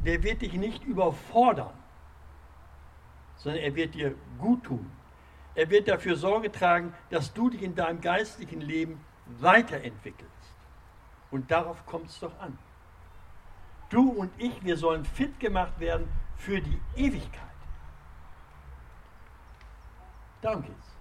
Der 0.04 0.22
wird 0.22 0.42
dich 0.42 0.54
nicht 0.54 0.84
überfordern, 0.84 1.74
sondern 3.36 3.62
er 3.62 3.74
wird 3.74 3.94
dir 3.94 4.14
gut 4.38 4.64
tun. 4.64 4.90
Er 5.60 5.68
wird 5.68 5.88
dafür 5.88 6.16
Sorge 6.16 6.50
tragen, 6.50 6.94
dass 7.10 7.34
du 7.34 7.50
dich 7.50 7.60
in 7.60 7.74
deinem 7.74 8.00
geistlichen 8.00 8.62
Leben 8.62 8.98
weiterentwickelst. 9.26 10.54
Und 11.30 11.50
darauf 11.50 11.84
kommt 11.84 12.08
es 12.08 12.18
doch 12.18 12.32
an. 12.40 12.56
Du 13.90 14.08
und 14.08 14.32
ich, 14.38 14.64
wir 14.64 14.78
sollen 14.78 15.04
fit 15.04 15.38
gemacht 15.38 15.78
werden 15.78 16.08
für 16.38 16.62
die 16.62 16.80
Ewigkeit. 16.96 17.42
Darum 20.40 20.62
geht's. 20.62 20.96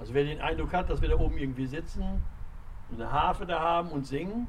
Also 0.00 0.12
wer 0.12 0.24
den 0.24 0.40
Eindruck 0.40 0.72
hat, 0.72 0.90
dass 0.90 1.00
wir 1.00 1.08
da 1.08 1.14
oben 1.18 1.38
irgendwie 1.38 1.66
sitzen, 1.66 2.20
eine 2.92 3.12
Harfe 3.12 3.46
da 3.46 3.60
haben 3.60 3.90
und 3.90 4.08
singen, 4.08 4.48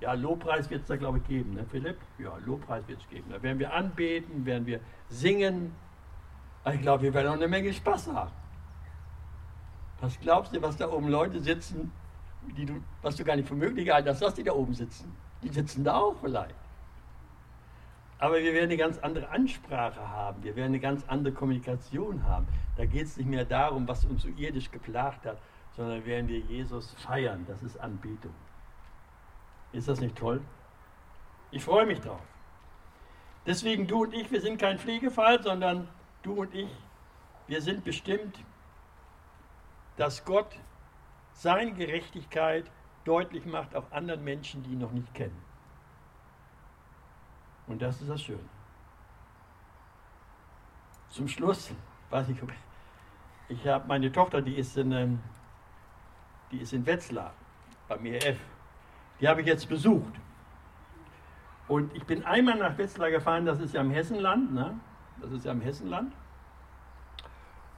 ja, 0.00 0.14
Lobpreis 0.14 0.70
wird 0.70 0.80
es 0.80 0.88
da, 0.88 0.96
glaube 0.96 1.18
ich, 1.18 1.24
geben, 1.24 1.52
ne, 1.52 1.66
Philipp? 1.70 1.98
Ja, 2.18 2.38
Lobpreis 2.46 2.88
wird 2.88 3.02
es 3.02 3.08
geben. 3.10 3.28
Da 3.28 3.42
werden 3.42 3.58
wir 3.58 3.74
anbeten, 3.74 4.46
werden 4.46 4.64
wir 4.64 4.80
singen. 5.10 5.74
Ich 6.66 6.80
glaube, 6.82 7.04
wir 7.04 7.14
werden 7.14 7.28
auch 7.28 7.34
eine 7.34 7.48
Menge 7.48 7.72
Spaß 7.72 8.08
haben. 8.08 8.30
Was 10.00 10.18
glaubst 10.20 10.54
du, 10.54 10.62
was 10.62 10.76
da 10.76 10.88
oben 10.90 11.08
Leute 11.08 11.40
sitzen, 11.40 11.90
die 12.56 12.66
du, 12.66 12.80
was 13.02 13.16
du 13.16 13.24
gar 13.24 13.36
nicht 13.36 13.48
für 13.48 13.54
möglich 13.54 13.86
gehalten 13.86 14.08
hast, 14.08 14.22
dass 14.22 14.34
die 14.34 14.44
da 14.44 14.52
oben 14.52 14.74
sitzen? 14.74 15.14
Die 15.42 15.48
sitzen 15.48 15.84
da 15.84 15.96
auch 15.96 16.16
vielleicht. 16.20 16.54
Aber 18.18 18.38
wir 18.38 18.52
werden 18.52 18.64
eine 18.64 18.76
ganz 18.76 18.98
andere 18.98 19.28
Ansprache 19.28 20.08
haben, 20.08 20.42
wir 20.42 20.56
werden 20.56 20.70
eine 20.70 20.80
ganz 20.80 21.04
andere 21.06 21.32
Kommunikation 21.32 22.24
haben. 22.24 22.46
Da 22.76 22.84
geht 22.84 23.06
es 23.06 23.16
nicht 23.16 23.28
mehr 23.28 23.44
darum, 23.44 23.86
was 23.86 24.04
uns 24.04 24.22
so 24.22 24.28
irdisch 24.36 24.70
geplagt 24.70 25.24
hat, 25.24 25.38
sondern 25.76 26.04
werden 26.04 26.28
wir 26.28 26.40
Jesus 26.40 26.94
feiern. 26.94 27.44
Das 27.46 27.62
ist 27.62 27.78
Anbetung. 27.78 28.34
Ist 29.72 29.88
das 29.88 30.00
nicht 30.00 30.16
toll? 30.16 30.40
Ich 31.50 31.64
freue 31.64 31.86
mich 31.86 32.00
drauf. 32.00 32.20
Deswegen 33.46 33.86
du 33.86 34.02
und 34.02 34.14
ich, 34.14 34.30
wir 34.30 34.40
sind 34.40 34.58
kein 34.58 34.78
Pflegefall, 34.78 35.42
sondern 35.42 35.88
du 36.22 36.32
und 36.34 36.54
ich, 36.54 36.70
wir 37.46 37.62
sind 37.62 37.84
bestimmt, 37.84 38.38
dass 39.96 40.24
Gott 40.24 40.58
seine 41.32 41.72
Gerechtigkeit 41.72 42.70
deutlich 43.04 43.46
macht 43.46 43.74
auch 43.74 43.90
anderen 43.90 44.22
Menschen, 44.22 44.62
die 44.62 44.72
ihn 44.72 44.78
noch 44.78 44.92
nicht 44.92 45.12
kennen. 45.14 45.42
Und 47.66 47.82
das 47.82 48.00
ist 48.00 48.10
das 48.10 48.22
Schöne. 48.22 48.48
Zum 51.10 51.28
Schluss, 51.28 51.72
weiß 52.10 52.28
ich, 52.28 52.38
ich 53.48 53.66
habe 53.66 53.86
meine 53.88 54.12
Tochter, 54.12 54.42
die 54.42 54.56
ist 54.56 54.76
in, 54.76 54.92
ähm, 54.92 55.20
die 56.50 56.58
ist 56.58 56.72
in 56.72 56.84
Wetzlar 56.84 57.32
beim 57.88 58.04
EF. 58.04 58.38
Die 59.20 59.28
habe 59.28 59.40
ich 59.40 59.46
jetzt 59.46 59.68
besucht. 59.68 60.14
Und 61.66 61.94
ich 61.94 62.04
bin 62.04 62.24
einmal 62.24 62.56
nach 62.56 62.76
Wetzlar 62.78 63.10
gefahren, 63.10 63.46
das 63.46 63.60
ist 63.60 63.74
ja 63.74 63.80
im 63.80 63.90
Hessenland, 63.90 64.52
ne? 64.52 64.78
Das 65.20 65.32
ist 65.32 65.44
ja 65.44 65.52
im 65.52 65.60
Hessenland. 65.60 66.12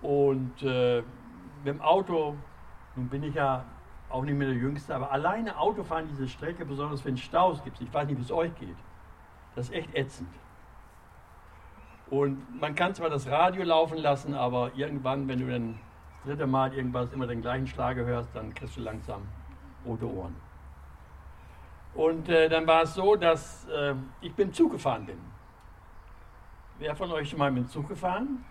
Und 0.02 0.62
äh, 0.62 1.02
mit 1.64 1.74
dem 1.74 1.80
Auto, 1.80 2.36
nun 2.96 3.08
bin 3.08 3.22
ich 3.22 3.34
ja 3.34 3.64
auch 4.08 4.24
nicht 4.24 4.36
mehr 4.36 4.48
der 4.48 4.56
Jüngste, 4.56 4.94
aber 4.94 5.12
alleine 5.12 5.58
Autofahren 5.58 6.08
diese 6.08 6.28
Strecke, 6.28 6.64
besonders 6.64 7.04
wenn 7.04 7.14
es 7.14 7.20
Staus 7.20 7.62
gibt, 7.62 7.80
ich 7.80 7.92
weiß 7.92 8.08
nicht, 8.08 8.18
wie 8.18 8.22
es 8.22 8.32
euch 8.32 8.54
geht, 8.56 8.76
das 9.54 9.68
ist 9.68 9.74
echt 9.74 9.94
ätzend. 9.94 10.28
Und 12.10 12.60
man 12.60 12.74
kann 12.74 12.94
zwar 12.94 13.08
das 13.08 13.28
Radio 13.28 13.62
laufen 13.62 13.98
lassen, 13.98 14.34
aber 14.34 14.72
irgendwann, 14.74 15.28
wenn 15.28 15.38
du 15.38 15.50
dann 15.50 15.78
das 16.16 16.24
dritte 16.24 16.46
Mal 16.46 16.74
irgendwas 16.74 17.12
immer 17.12 17.26
den 17.26 17.40
gleichen 17.40 17.68
Schlager 17.68 18.04
hörst, 18.04 18.34
dann 18.34 18.52
kriegst 18.52 18.76
du 18.76 18.80
langsam 18.80 19.22
rote 19.86 20.10
Ohren. 20.10 20.34
Und 21.94 22.28
äh, 22.28 22.48
dann 22.48 22.66
war 22.66 22.82
es 22.82 22.94
so, 22.94 23.14
dass 23.16 23.66
äh, 23.68 23.94
ich 24.20 24.36
mit 24.36 24.54
Zug 24.54 24.72
gefahren 24.72 25.06
bin. 25.06 25.18
Wer 26.80 26.96
von 26.96 27.12
euch 27.12 27.28
schon 27.28 27.38
mal 27.38 27.50
mit 27.50 27.64
dem 27.64 27.68
Zug 27.68 27.90
gefahren? 27.90 28.42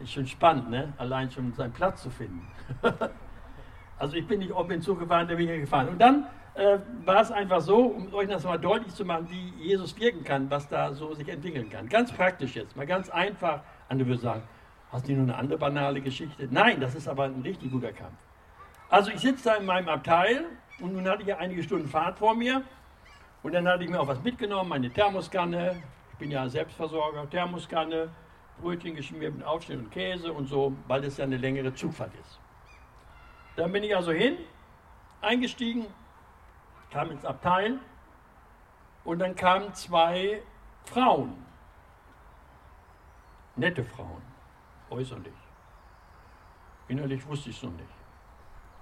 Ist 0.00 0.12
schon 0.12 0.26
spannend, 0.26 0.68
ne? 0.68 0.92
Allein 0.98 1.30
schon 1.30 1.50
seinen 1.54 1.72
Platz 1.72 2.02
zu 2.02 2.10
finden. 2.10 2.46
also 3.98 4.16
ich 4.16 4.26
bin 4.26 4.40
nicht 4.40 4.54
mit 4.54 4.70
dem 4.70 4.82
Zug 4.82 4.98
gefahren, 4.98 5.26
der 5.26 5.36
bin 5.36 5.48
ich 5.48 5.60
gefahren. 5.62 5.88
Und 5.88 5.98
dann 5.98 6.26
äh, 6.54 6.76
war 7.06 7.22
es 7.22 7.32
einfach 7.32 7.62
so, 7.62 7.86
um 7.86 8.12
euch 8.12 8.28
das 8.28 8.44
mal 8.44 8.58
deutlich 8.58 8.94
zu 8.94 9.06
machen, 9.06 9.28
wie 9.30 9.48
Jesus 9.64 9.98
wirken 9.98 10.24
kann, 10.24 10.50
was 10.50 10.68
da 10.68 10.92
so 10.92 11.14
sich 11.14 11.26
entwickeln 11.26 11.70
kann. 11.70 11.88
Ganz 11.88 12.12
praktisch 12.12 12.54
jetzt, 12.54 12.76
mal 12.76 12.86
ganz 12.86 13.08
einfach. 13.08 13.62
Andere 13.88 14.08
würde 14.08 14.20
sagen, 14.20 14.42
hast 14.92 15.08
du 15.08 15.12
nur 15.12 15.22
eine 15.22 15.36
andere 15.36 15.56
banale 15.56 16.02
Geschichte? 16.02 16.48
Nein, 16.50 16.80
das 16.80 16.94
ist 16.94 17.08
aber 17.08 17.24
ein 17.24 17.40
richtig 17.40 17.70
guter 17.72 17.92
Kampf. 17.92 18.18
Also 18.90 19.10
ich 19.10 19.20
sitze 19.20 19.44
da 19.44 19.54
in 19.54 19.64
meinem 19.64 19.88
Abteil 19.88 20.44
und 20.80 20.92
nun 20.92 21.08
hatte 21.08 21.22
ich 21.22 21.28
ja 21.28 21.38
einige 21.38 21.62
Stunden 21.62 21.88
Fahrt 21.88 22.18
vor 22.18 22.34
mir 22.34 22.60
und 23.42 23.54
dann 23.54 23.66
hatte 23.66 23.84
ich 23.84 23.90
mir 23.90 23.98
auch 23.98 24.08
was 24.08 24.22
mitgenommen, 24.22 24.68
meine 24.68 24.90
Thermoskanne. 24.90 25.82
Bin 26.20 26.30
ja 26.30 26.46
Selbstversorger, 26.50 27.30
Thermoskanne, 27.30 28.10
Brötchen 28.60 28.94
geschmiert 28.94 29.34
mit 29.34 29.42
Aufschnitt 29.42 29.78
und 29.78 29.90
Käse 29.90 30.30
und 30.30 30.48
so, 30.48 30.76
weil 30.86 31.02
es 31.04 31.16
ja 31.16 31.24
eine 31.24 31.38
längere 31.38 31.72
Zugfahrt 31.72 32.12
ist. 32.20 32.38
Dann 33.56 33.72
bin 33.72 33.82
ich 33.82 33.96
also 33.96 34.12
hin, 34.12 34.36
eingestiegen, 35.22 35.86
kam 36.90 37.10
ins 37.10 37.24
Abteil 37.24 37.78
und 39.04 39.18
dann 39.18 39.34
kamen 39.34 39.72
zwei 39.72 40.42
Frauen. 40.84 41.42
Nette 43.56 43.82
Frauen, 43.82 44.22
äußerlich. 44.90 45.32
Innerlich 46.88 47.26
wusste 47.26 47.48
ich 47.48 47.56
es 47.56 47.62
noch 47.62 47.72
nicht. 47.72 47.88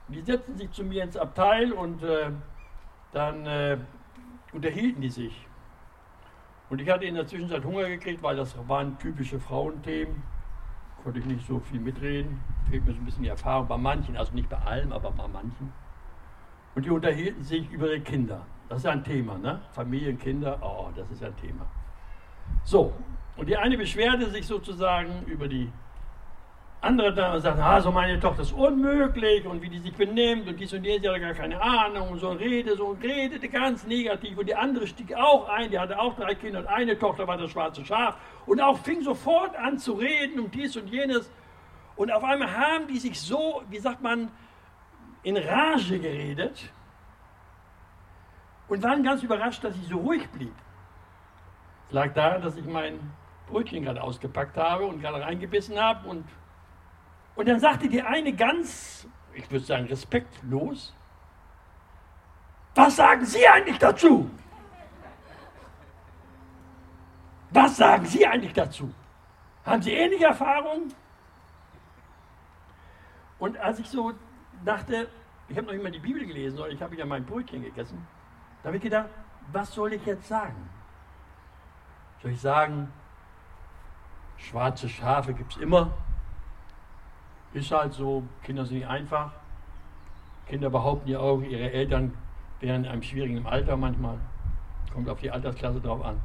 Die 0.08 0.22
setzten 0.22 0.56
sich 0.56 0.72
zu 0.72 0.82
mir 0.82 1.04
ins 1.04 1.16
Abteil 1.16 1.72
und 1.72 2.02
äh, 2.02 2.32
dann 3.12 3.46
äh, 3.46 3.78
unterhielten 4.52 5.00
die 5.02 5.10
sich. 5.10 5.47
Und 6.70 6.80
ich 6.80 6.90
hatte 6.90 7.06
in 7.06 7.14
der 7.14 7.26
Zwischenzeit 7.26 7.64
Hunger 7.64 7.88
gekriegt, 7.88 8.22
weil 8.22 8.36
das 8.36 8.56
waren 8.68 8.98
typische 8.98 9.40
Frauenthemen. 9.40 10.22
Konnte 11.02 11.20
ich 11.20 11.24
nicht 11.24 11.46
so 11.46 11.60
viel 11.60 11.80
mitreden. 11.80 12.40
Fehlt 12.68 12.84
mir 12.84 12.92
so 12.92 12.98
ein 12.98 13.04
bisschen 13.04 13.22
die 13.22 13.30
Erfahrung 13.30 13.66
bei 13.68 13.78
manchen, 13.78 14.16
also 14.16 14.34
nicht 14.34 14.48
bei 14.48 14.58
allem, 14.58 14.92
aber 14.92 15.10
bei 15.10 15.26
manchen. 15.26 15.72
Und 16.74 16.84
die 16.84 16.90
unterhielten 16.90 17.42
sich 17.42 17.70
über 17.70 17.88
die 17.88 18.00
Kinder. 18.00 18.44
Das 18.68 18.78
ist 18.78 18.86
ein 18.86 19.02
Thema, 19.02 19.38
ne? 19.38 19.62
Familien, 19.72 20.18
Kinder, 20.18 20.58
oh, 20.60 20.90
das 20.94 21.10
ist 21.10 21.22
ein 21.24 21.34
Thema. 21.36 21.66
So, 22.64 22.92
und 23.36 23.48
die 23.48 23.56
eine 23.56 23.78
beschwerte 23.78 24.28
sich 24.30 24.46
sozusagen 24.46 25.24
über 25.26 25.48
die 25.48 25.72
andere 26.80 27.12
Dame 27.12 27.40
sagt, 27.40 27.58
ah, 27.58 27.80
so 27.80 27.90
meine 27.90 28.20
Tochter 28.20 28.42
ist 28.42 28.52
unmöglich 28.52 29.44
und 29.46 29.60
wie 29.62 29.68
die 29.68 29.78
sich 29.78 29.94
benimmt 29.94 30.48
und 30.48 30.60
dies 30.60 30.72
und 30.72 30.84
jenes, 30.84 31.02
die 31.02 31.08
hat 31.08 31.20
gar 31.20 31.34
keine 31.34 31.60
Ahnung 31.60 32.10
und 32.10 32.18
so 32.20 32.30
redete, 32.30 32.76
so 32.76 32.96
redete 33.02 33.48
ganz 33.48 33.84
negativ 33.86 34.38
und 34.38 34.46
die 34.46 34.54
andere 34.54 34.86
stieg 34.86 35.12
auch 35.14 35.48
ein, 35.48 35.70
die 35.70 35.78
hatte 35.78 35.98
auch 35.98 36.14
drei 36.14 36.34
Kinder 36.36 36.60
und 36.60 36.66
eine 36.66 36.96
Tochter 36.96 37.26
war 37.26 37.36
das 37.36 37.50
schwarze 37.50 37.84
Schaf 37.84 38.16
und 38.46 38.60
auch 38.60 38.78
fing 38.78 39.02
sofort 39.02 39.56
an 39.56 39.78
zu 39.78 39.94
reden 39.94 40.38
und 40.38 40.54
dies 40.54 40.76
und 40.76 40.88
jenes 40.88 41.30
und 41.96 42.12
auf 42.12 42.22
einmal 42.22 42.56
haben 42.56 42.86
die 42.86 42.98
sich 42.98 43.20
so, 43.20 43.62
wie 43.70 43.78
sagt 43.78 44.00
man, 44.00 44.30
in 45.24 45.36
Rage 45.36 45.98
geredet 45.98 46.70
und 48.68 48.82
waren 48.82 49.02
ganz 49.02 49.22
überrascht, 49.22 49.64
dass 49.64 49.74
ich 49.76 49.88
so 49.88 49.98
ruhig 49.98 50.28
blieb. 50.30 50.54
Es 51.88 51.92
lag 51.92 52.12
daran, 52.12 52.42
dass 52.42 52.56
ich 52.56 52.66
mein 52.66 53.00
Brötchen 53.48 53.82
gerade 53.82 54.02
ausgepackt 54.02 54.56
habe 54.56 54.84
und 54.84 55.00
gerade 55.00 55.22
reingebissen 55.22 55.78
habe. 55.78 56.08
Und, 56.08 56.24
und 57.38 57.46
dann 57.46 57.60
sagte 57.60 57.88
die 57.88 58.02
eine 58.02 58.32
ganz, 58.32 59.06
ich 59.32 59.48
würde 59.48 59.64
sagen, 59.64 59.86
respektlos, 59.86 60.92
was 62.74 62.96
sagen 62.96 63.24
Sie 63.24 63.46
eigentlich 63.46 63.78
dazu? 63.78 64.28
Was 67.50 67.76
sagen 67.76 68.04
Sie 68.06 68.26
eigentlich 68.26 68.52
dazu? 68.54 68.92
Haben 69.64 69.82
Sie 69.82 69.92
ähnliche 69.92 70.24
Erfahrungen? 70.24 70.92
Und 73.38 73.56
als 73.58 73.78
ich 73.78 73.88
so 73.88 74.14
dachte, 74.64 75.08
ich 75.48 75.56
habe 75.56 75.72
noch 75.72 75.80
mal 75.80 75.92
die 75.92 76.00
Bibel 76.00 76.26
gelesen, 76.26 76.56
sondern 76.56 76.74
ich 76.74 76.82
habe 76.82 76.96
ja 76.96 77.06
mein 77.06 77.24
Brötchen 77.24 77.62
gegessen, 77.62 78.04
da 78.64 78.66
habe 78.66 78.78
ich 78.78 78.82
gedacht, 78.82 79.10
was 79.52 79.72
soll 79.72 79.92
ich 79.92 80.04
jetzt 80.04 80.26
sagen? 80.26 80.68
Soll 82.20 82.32
ich 82.32 82.40
sagen, 82.40 82.92
schwarze 84.38 84.88
Schafe 84.88 85.32
gibt 85.34 85.52
es 85.52 85.62
immer? 85.62 85.92
Ist 87.54 87.70
halt 87.70 87.92
so, 87.92 88.24
Kinder 88.44 88.64
sind 88.64 88.78
nicht 88.78 88.88
einfach. 88.88 89.32
Kinder 90.48 90.70
behaupten 90.70 91.08
ja 91.08 91.20
auch, 91.20 91.40
ihre 91.42 91.72
Eltern 91.72 92.12
wären 92.60 92.84
in 92.84 92.90
einem 92.90 93.02
schwierigen 93.02 93.46
Alter 93.46 93.76
manchmal. 93.76 94.18
Kommt 94.92 95.08
auf 95.08 95.20
die 95.20 95.30
Altersklasse 95.30 95.80
drauf 95.80 96.04
an. 96.04 96.18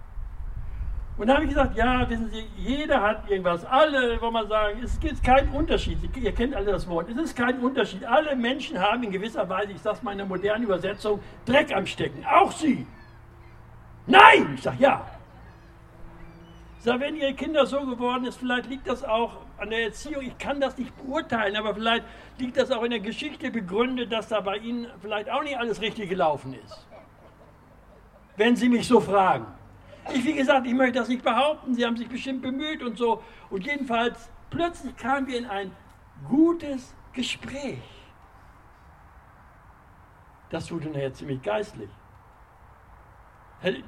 Und 1.15 1.27
da 1.27 1.35
habe 1.35 1.43
ich 1.43 1.49
gesagt, 1.49 1.77
ja, 1.77 2.09
wissen 2.09 2.31
Sie, 2.31 2.43
jeder 2.57 2.99
hat 2.99 3.29
irgendwas. 3.29 3.63
Alle, 3.65 4.19
wollen 4.19 4.33
wir 4.33 4.47
sagen, 4.47 4.79
es 4.83 4.99
gibt 4.99 5.23
keinen 5.23 5.49
Unterschied. 5.49 5.99
Ihr 6.15 6.31
kennt 6.31 6.55
alle 6.55 6.71
das 6.71 6.87
Wort. 6.89 7.07
Es 7.09 7.17
ist 7.17 7.37
kein 7.37 7.59
Unterschied. 7.59 8.03
Alle 8.03 8.35
Menschen 8.35 8.79
haben 8.79 9.03
in 9.03 9.11
gewisser 9.11 9.47
Weise, 9.47 9.73
ich 9.73 9.81
sage 9.81 9.97
es 9.97 10.03
mal 10.03 10.13
in 10.13 10.17
der 10.17 10.27
modernen 10.27 10.63
Übersetzung, 10.63 11.19
Dreck 11.45 11.71
am 11.75 11.85
Stecken. 11.85 12.25
Auch 12.25 12.51
Sie. 12.51 12.87
Nein! 14.07 14.53
Ich 14.55 14.63
sage, 14.63 14.77
ja. 14.79 15.05
Ich 16.79 16.83
sage, 16.83 16.99
wenn 17.01 17.15
Ihre 17.15 17.35
Kinder 17.35 17.67
so 17.67 17.85
geworden 17.85 18.25
ist, 18.25 18.37
vielleicht 18.37 18.67
liegt 18.67 18.87
das 18.87 19.03
auch 19.03 19.37
an 19.63 19.69
der 19.69 19.85
Erziehung. 19.85 20.21
Ich 20.21 20.37
kann 20.37 20.61
das 20.61 20.77
nicht 20.77 20.95
beurteilen, 20.97 21.55
aber 21.55 21.73
vielleicht 21.73 22.05
liegt 22.37 22.57
das 22.57 22.69
auch 22.69 22.83
in 22.83 22.91
der 22.91 22.99
Geschichte 22.99 23.49
begründet, 23.49 24.11
dass 24.11 24.27
da 24.27 24.41
bei 24.41 24.57
Ihnen 24.57 24.87
vielleicht 25.01 25.29
auch 25.29 25.41
nicht 25.41 25.57
alles 25.57 25.81
richtig 25.81 26.09
gelaufen 26.09 26.53
ist. 26.53 26.85
Wenn 28.37 28.55
Sie 28.55 28.69
mich 28.69 28.87
so 28.87 28.99
fragen. 28.99 29.47
Ich, 30.13 30.25
wie 30.25 30.33
gesagt, 30.33 30.67
ich 30.67 30.73
möchte 30.73 30.99
das 30.99 31.07
nicht 31.07 31.23
behaupten, 31.23 31.73
sie 31.75 31.85
haben 31.85 31.95
sich 31.95 32.09
bestimmt 32.09 32.41
bemüht 32.41 32.83
und 32.83 32.97
so. 32.97 33.23
Und 33.49 33.65
jedenfalls, 33.65 34.29
plötzlich 34.49 34.95
kamen 34.97 35.27
wir 35.27 35.37
in 35.37 35.45
ein 35.45 35.71
gutes 36.27 36.93
Gespräch. 37.13 37.79
Das 40.49 40.65
tut 40.65 40.83
nachher 40.85 41.13
ziemlich 41.13 41.41
geistlich. 41.41 41.89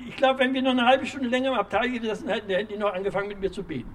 Ich 0.07 0.15
glaube, 0.15 0.39
wenn 0.39 0.53
wir 0.53 0.61
noch 0.61 0.71
eine 0.71 0.85
halbe 0.85 1.05
Stunde 1.05 1.27
länger 1.27 1.49
im 1.49 1.59
Abteil 1.59 1.91
gesessen 1.91 2.29
hätten, 2.29 2.49
hätten 2.49 2.69
die 2.69 2.77
noch 2.77 2.93
angefangen 2.93 3.27
mit 3.27 3.41
mir 3.41 3.51
zu 3.51 3.61
beten. 3.61 3.93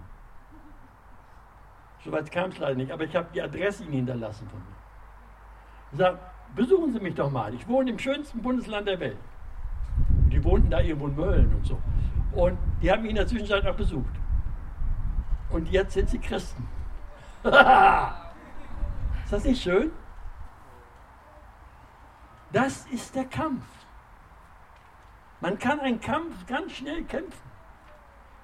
Soweit 2.05 2.31
kam 2.31 2.51
es 2.51 2.59
leider 2.59 2.77
nicht, 2.77 2.91
aber 2.91 3.05
ich 3.05 3.15
habe 3.15 3.29
die 3.35 3.43
Adresse 3.43 3.85
ihnen 3.85 3.93
hinterlassen 3.93 4.49
von 4.49 4.59
mir. 4.59 4.77
Ich 5.93 5.99
sage, 5.99 6.19
besuchen 6.55 6.93
Sie 6.93 7.01
mich 7.01 7.15
doch 7.15 7.31
mal. 7.31 7.53
Ich 7.55 7.67
wohne 7.69 7.91
im 7.91 7.99
schönsten 7.99 8.41
Bundesland 8.41 8.89
der 8.89 9.01
Welt. 9.01 9.19
Die 10.33 10.43
wohnten 10.43 10.71
da 10.71 10.81
irgendwo 10.81 11.09
in 11.09 11.17
Mölln 11.17 11.55
und 11.55 11.67
so. 11.67 11.79
Und 12.33 12.57
die 12.81 12.91
haben 12.91 13.03
mich 13.03 13.11
in 13.11 13.17
der 13.17 13.27
Zwischenzeit 13.27 13.67
auch 13.67 13.75
besucht. 13.75 14.15
Und 15.51 15.69
jetzt 15.71 15.95
sind 15.95 16.09
sie 16.09 16.19
Christen. 16.19 16.67
ist 17.43 17.55
das 19.33 19.45
nicht 19.45 19.63
schön? 19.63 19.91
Das 22.53 22.87
ist 22.87 23.15
der 23.15 23.25
Kampf. 23.25 23.65
Man 25.41 25.59
kann 25.59 25.81
einen 25.81 26.01
Kampf 26.01 26.47
ganz 26.47 26.73
schnell 26.73 27.03
kämpfen. 27.05 27.50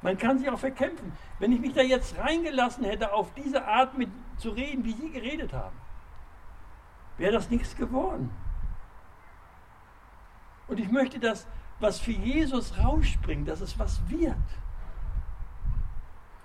Man 0.07 0.17
kann 0.17 0.39
sich 0.39 0.49
auch 0.49 0.59
verkämpfen. 0.61 1.13
Wenn 1.41 1.51
ich 1.51 1.59
mich 1.59 1.73
da 1.73 1.83
jetzt 1.83 2.17
reingelassen 2.17 2.85
hätte, 2.85 3.13
auf 3.13 3.35
diese 3.35 3.67
Art 3.67 3.99
mit 3.99 4.09
zu 4.37 4.51
reden, 4.51 4.85
wie 4.85 4.93
Sie 4.93 5.11
geredet 5.11 5.53
haben, 5.53 5.77
wäre 7.19 7.33
das 7.33 7.51
nichts 7.51 7.75
geworden. 7.75 8.31
Und 10.69 10.79
ich 10.79 10.93
möchte, 10.93 11.19
dass 11.19 11.49
was 11.81 11.99
für 11.99 12.13
Jesus 12.13 12.79
rausspringt, 12.79 13.49
dass 13.49 13.61
es 13.61 13.81
was 13.81 14.01
wird. 14.09 14.37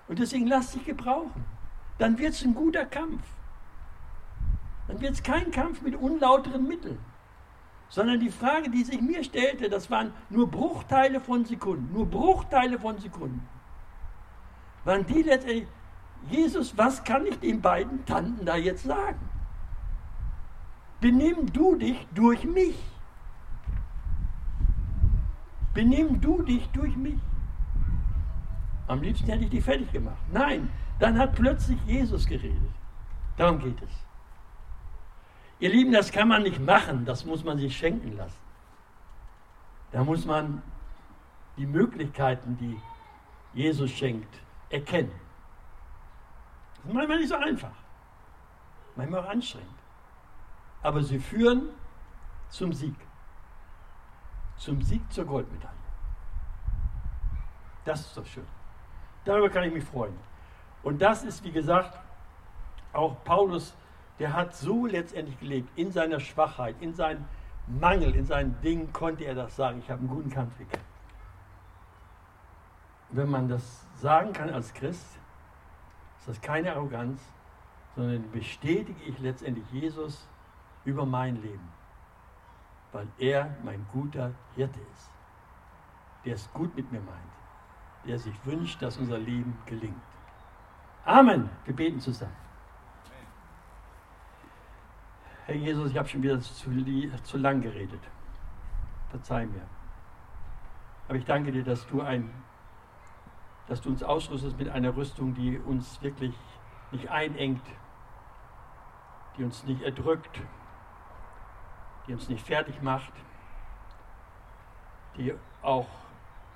Und 0.08 0.18
deswegen 0.18 0.48
lass 0.48 0.72
dich 0.72 0.84
gebrauchen. 0.84 1.46
Dann 2.00 2.18
wird 2.18 2.34
es 2.34 2.42
ein 2.44 2.56
guter 2.56 2.88
Kampf. 2.88 3.22
Dann 4.88 5.00
wird 5.02 5.14
es 5.14 5.22
kein 5.22 5.52
Kampf 5.52 5.84
mit 5.84 5.96
unlauteren 5.96 6.68
Mitteln. 6.68 6.98
Sondern 7.92 8.22
die 8.22 8.32
Frage, 8.32 8.70
die 8.70 8.86
sich 8.86 9.02
mir 9.02 9.22
stellte, 9.22 9.70
das 9.70 9.92
waren 9.92 10.14
nur 10.30 10.50
Bruchteile 10.50 11.20
von 11.20 11.44
Sekunden, 11.44 11.92
nur 11.92 12.06
Bruchteile 12.06 12.80
von 12.80 12.98
Sekunden. 12.98 13.46
Waren 14.86 15.06
die 15.06 15.22
letztendlich, 15.24 15.68
Jesus, 16.30 16.78
was 16.78 17.04
kann 17.04 17.26
ich 17.26 17.38
den 17.40 17.60
beiden 17.60 18.06
Tanten 18.06 18.46
da 18.46 18.56
jetzt 18.56 18.86
sagen? 18.86 19.20
Benimm 21.02 21.52
du 21.52 21.76
dich 21.76 22.08
durch 22.16 22.46
mich. 22.46 22.80
Benimm 25.74 26.22
du 26.22 26.44
dich 26.44 26.66
durch 26.70 26.96
mich. 26.96 27.20
Am 28.88 29.02
liebsten 29.02 29.28
hätte 29.28 29.44
ich 29.44 29.50
dich 29.50 29.66
fertig 29.66 29.92
gemacht. 29.92 30.24
Nein, 30.32 30.70
dann 31.00 31.18
hat 31.18 31.36
plötzlich 31.36 31.80
Jesus 31.86 32.26
geredet. 32.26 32.72
Darum 33.36 33.60
geht 33.60 33.82
es. 33.82 34.01
Ihr 35.62 35.70
Lieben, 35.70 35.92
das 35.92 36.12
kann 36.12 36.28
man 36.28 36.42
nicht 36.42 36.60
machen, 36.60 37.06
das 37.06 37.24
muss 37.24 37.44
man 37.44 37.60
sich 37.60 37.78
schenken 37.78 38.18
lassen. 38.18 38.40
Da 39.92 40.04
muss 40.04 40.26
man 40.26 40.64
die 41.56 41.68
Möglichkeiten, 41.68 42.58
die 42.58 42.82
Jesus 43.54 43.92
schenkt, 43.92 44.42
erkennen. 44.70 45.12
Das 46.78 46.86
ist 46.86 46.94
manchmal 46.96 47.20
nicht 47.20 47.30
so 47.30 47.36
einfach, 47.36 47.76
manchmal 48.96 49.20
auch 49.24 49.30
anstrengend. 49.30 49.70
Aber 50.82 51.04
sie 51.04 51.20
führen 51.20 51.70
zum 52.50 52.74
Sieg. 52.74 52.96
Zum 54.58 54.82
Sieg 54.82 55.02
zur 55.14 55.26
Goldmedaille. 55.26 55.76
Das 57.86 58.02
ist 58.02 58.18
doch 58.18 58.26
schön. 58.26 58.48
Darüber 59.26 59.50
kann 59.52 59.66
ich 59.66 59.74
mich 59.74 59.84
freuen. 59.84 60.18
Und 60.82 61.00
das 61.00 61.24
ist, 61.24 61.44
wie 61.44 61.52
gesagt, 61.52 62.00
auch 62.94 63.24
Paulus, 63.24 63.76
der 64.20 64.34
hat 64.34 64.56
so 64.56 64.86
letztendlich 64.86 65.40
gelebt, 65.40 65.70
in 65.78 65.92
seiner 65.92 66.20
Schwachheit, 66.20 66.76
in 66.80 66.94
seinem 66.94 67.26
Mangel, 67.68 68.16
in 68.16 68.26
seinen 68.26 68.60
Dingen 68.62 68.92
konnte 68.94 69.24
er 69.24 69.36
das 69.36 69.56
sagen. 69.56 69.80
Ich 69.80 69.90
habe 69.90 70.00
einen 70.00 70.10
guten 70.10 70.30
Kampf. 70.30 70.54
Wenn 73.10 73.30
man 73.30 73.50
das 73.50 73.86
sagen 73.98 74.34
kann 74.34 74.50
als 74.50 74.74
Christ, 74.74 75.06
ist 76.20 76.28
das 76.28 76.42
keine 76.42 76.74
Arroganz, 76.74 77.22
sondern 77.96 78.30
bestätige 78.32 79.02
ich 79.04 79.20
letztendlich 79.20 79.66
Jesus 79.72 80.28
über 80.86 81.06
mein 81.06 81.42
Leben, 81.42 81.70
weil 82.92 83.08
er 83.18 83.56
mein 83.64 83.86
guter 83.92 84.34
Hirte 84.56 84.80
ist, 84.96 85.12
der 86.26 86.36
es 86.36 86.52
gut 86.54 86.76
mit 86.76 86.92
mir 86.92 87.02
meint, 87.02 88.08
der 88.08 88.18
sich 88.18 88.34
wünscht, 88.46 88.82
dass 88.82 88.98
unser 88.98 89.18
Leben 89.18 89.58
gelingt. 89.66 90.02
Amen. 91.06 91.50
Wir 91.66 91.76
beten 91.76 92.00
zusammen. 92.00 92.36
Herr 95.46 95.56
Jesus, 95.56 95.92
ich 95.92 95.98
habe 95.98 96.08
schon 96.08 96.22
wieder 96.22 96.40
zu, 96.40 96.70
zu 97.24 97.38
lang 97.38 97.62
geredet. 97.62 98.02
Verzeih 99.10 99.46
mir. 99.46 99.66
Aber 101.08 101.18
ich 101.18 101.26
danke 101.26 101.52
dir, 101.52 101.64
dass 101.64 101.86
du, 101.88 102.02
ein, 102.02 102.30
dass 103.68 103.82
du 103.82 103.90
uns 103.90 104.04
ausrüstest 104.04 104.58
mit 104.58 104.70
einer 104.70 104.96
Rüstung, 104.96 105.34
die 105.34 105.58
uns 105.58 106.02
wirklich 106.02 106.34
nicht 106.92 107.10
einengt, 107.10 107.66
die 109.38 109.44
uns 109.44 109.64
nicht 109.64 109.82
erdrückt, 109.82 110.42
die 112.08 112.14
uns 112.14 112.30
nicht 112.30 112.46
fertig 112.46 112.82
macht, 112.82 113.14
die 115.18 115.34
auch 115.62 115.88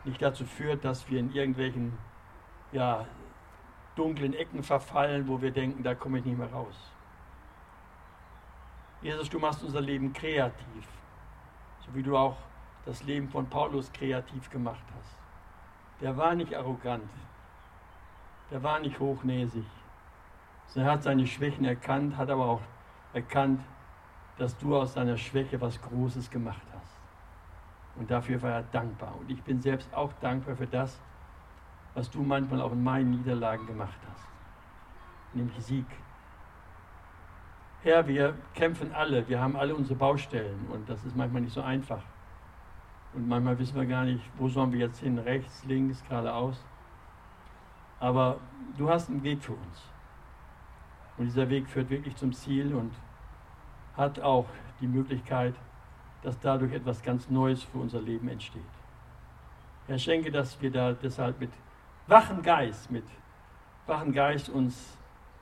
nicht 0.03 0.21
dazu 0.21 0.45
führt, 0.45 0.85
dass 0.85 1.09
wir 1.09 1.19
in 1.19 1.31
irgendwelchen 1.33 1.97
ja, 2.71 3.05
dunklen 3.95 4.33
Ecken 4.33 4.63
verfallen, 4.63 5.27
wo 5.27 5.41
wir 5.41 5.51
denken, 5.51 5.83
da 5.83 5.95
komme 5.95 6.19
ich 6.19 6.25
nicht 6.25 6.37
mehr 6.37 6.51
raus. 6.51 6.94
Jesus, 9.01 9.29
du 9.29 9.39
machst 9.39 9.63
unser 9.63 9.81
Leben 9.81 10.13
kreativ, 10.13 10.87
so 11.85 11.93
wie 11.93 12.03
du 12.03 12.17
auch 12.17 12.37
das 12.85 13.03
Leben 13.03 13.29
von 13.29 13.47
Paulus 13.47 13.91
kreativ 13.91 14.49
gemacht 14.49 14.83
hast. 14.97 15.15
Der 16.01 16.15
war 16.17 16.35
nicht 16.35 16.55
arrogant, 16.55 17.09
der 18.51 18.61
war 18.63 18.79
nicht 18.79 18.99
hochnäsig, 18.99 19.65
er 20.75 20.85
hat 20.85 21.03
seine 21.03 21.25
Schwächen 21.25 21.63
erkannt, 21.63 22.17
hat 22.17 22.29
aber 22.29 22.45
auch 22.45 22.61
erkannt, 23.13 23.61
dass 24.37 24.57
du 24.57 24.75
aus 24.75 24.93
seiner 24.93 25.17
Schwäche 25.17 25.59
was 25.61 25.81
Großes 25.81 26.29
gemacht 26.29 26.61
hast. 26.73 26.99
Und 27.95 28.11
dafür 28.11 28.41
war 28.41 28.51
er 28.51 28.63
dankbar. 28.63 29.15
Und 29.17 29.31
ich 29.31 29.41
bin 29.41 29.61
selbst 29.61 29.93
auch 29.93 30.11
dankbar 30.19 30.57
für 30.57 30.67
das, 30.67 30.99
was 31.93 32.11
du 32.11 32.23
manchmal 32.23 32.61
auch 32.61 32.73
in 32.73 32.83
meinen 32.83 33.11
Niederlagen 33.11 33.65
gemacht 33.65 33.97
hast, 34.11 34.27
nämlich 35.33 35.57
Sieg. 35.63 35.85
Herr, 37.85 38.07
wir 38.07 38.33
kämpfen 38.55 38.91
alle, 38.95 39.27
wir 39.29 39.39
haben 39.39 39.55
alle 39.55 39.75
unsere 39.75 39.93
Baustellen 39.93 40.65
und 40.71 40.89
das 40.89 41.05
ist 41.05 41.15
manchmal 41.15 41.43
nicht 41.43 41.53
so 41.53 41.61
einfach. 41.61 42.01
Und 43.13 43.27
manchmal 43.27 43.59
wissen 43.59 43.75
wir 43.75 43.85
gar 43.85 44.05
nicht, 44.05 44.23
wo 44.39 44.49
sollen 44.49 44.71
wir 44.73 44.79
jetzt 44.79 45.01
hin, 45.01 45.19
rechts, 45.19 45.63
links, 45.65 46.03
geradeaus. 46.09 46.65
Aber 47.99 48.39
du 48.75 48.89
hast 48.89 49.11
einen 49.11 49.21
Weg 49.21 49.43
für 49.43 49.51
uns. 49.51 49.83
Und 51.19 51.25
dieser 51.25 51.47
Weg 51.47 51.69
führt 51.69 51.91
wirklich 51.91 52.15
zum 52.15 52.33
Ziel 52.33 52.73
und 52.73 52.91
hat 53.95 54.19
auch 54.19 54.47
die 54.81 54.87
Möglichkeit, 54.87 55.53
dass 56.23 56.39
dadurch 56.39 56.73
etwas 56.73 57.03
ganz 57.03 57.29
Neues 57.29 57.61
für 57.61 57.77
unser 57.77 58.01
Leben 58.01 58.27
entsteht. 58.29 58.63
Herr, 59.85 59.99
schenke, 59.99 60.31
dass 60.31 60.59
wir 60.59 60.71
da 60.71 60.93
deshalb 60.93 61.39
mit 61.39 61.51
wachen 62.07 62.41
Geist, 62.41 62.89
mit 62.89 63.05
wachen 63.85 64.11
Geist 64.11 64.49
uns 64.49 64.97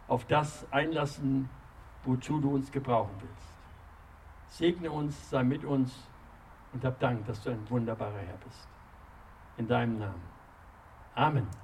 auf 0.10 0.26
das 0.26 0.70
einlassen, 0.74 1.48
wozu 2.06 2.40
du 2.40 2.56
uns 2.56 2.72
gebrauchen 2.72 3.16
willst. 3.20 4.58
Segne 4.58 4.92
uns, 4.92 5.30
sei 5.30 5.44
mit 5.44 5.64
uns 5.64 5.92
und 6.74 6.84
hab 6.84 7.00
Dank, 7.00 7.26
dass 7.26 7.42
du 7.42 7.52
ein 7.52 7.70
wunderbarer 7.70 8.20
Herr 8.20 8.38
bist. 8.46 8.68
In 9.58 9.68
deinem 9.68 10.00
Namen. 10.00 10.22
Amen. 11.16 11.63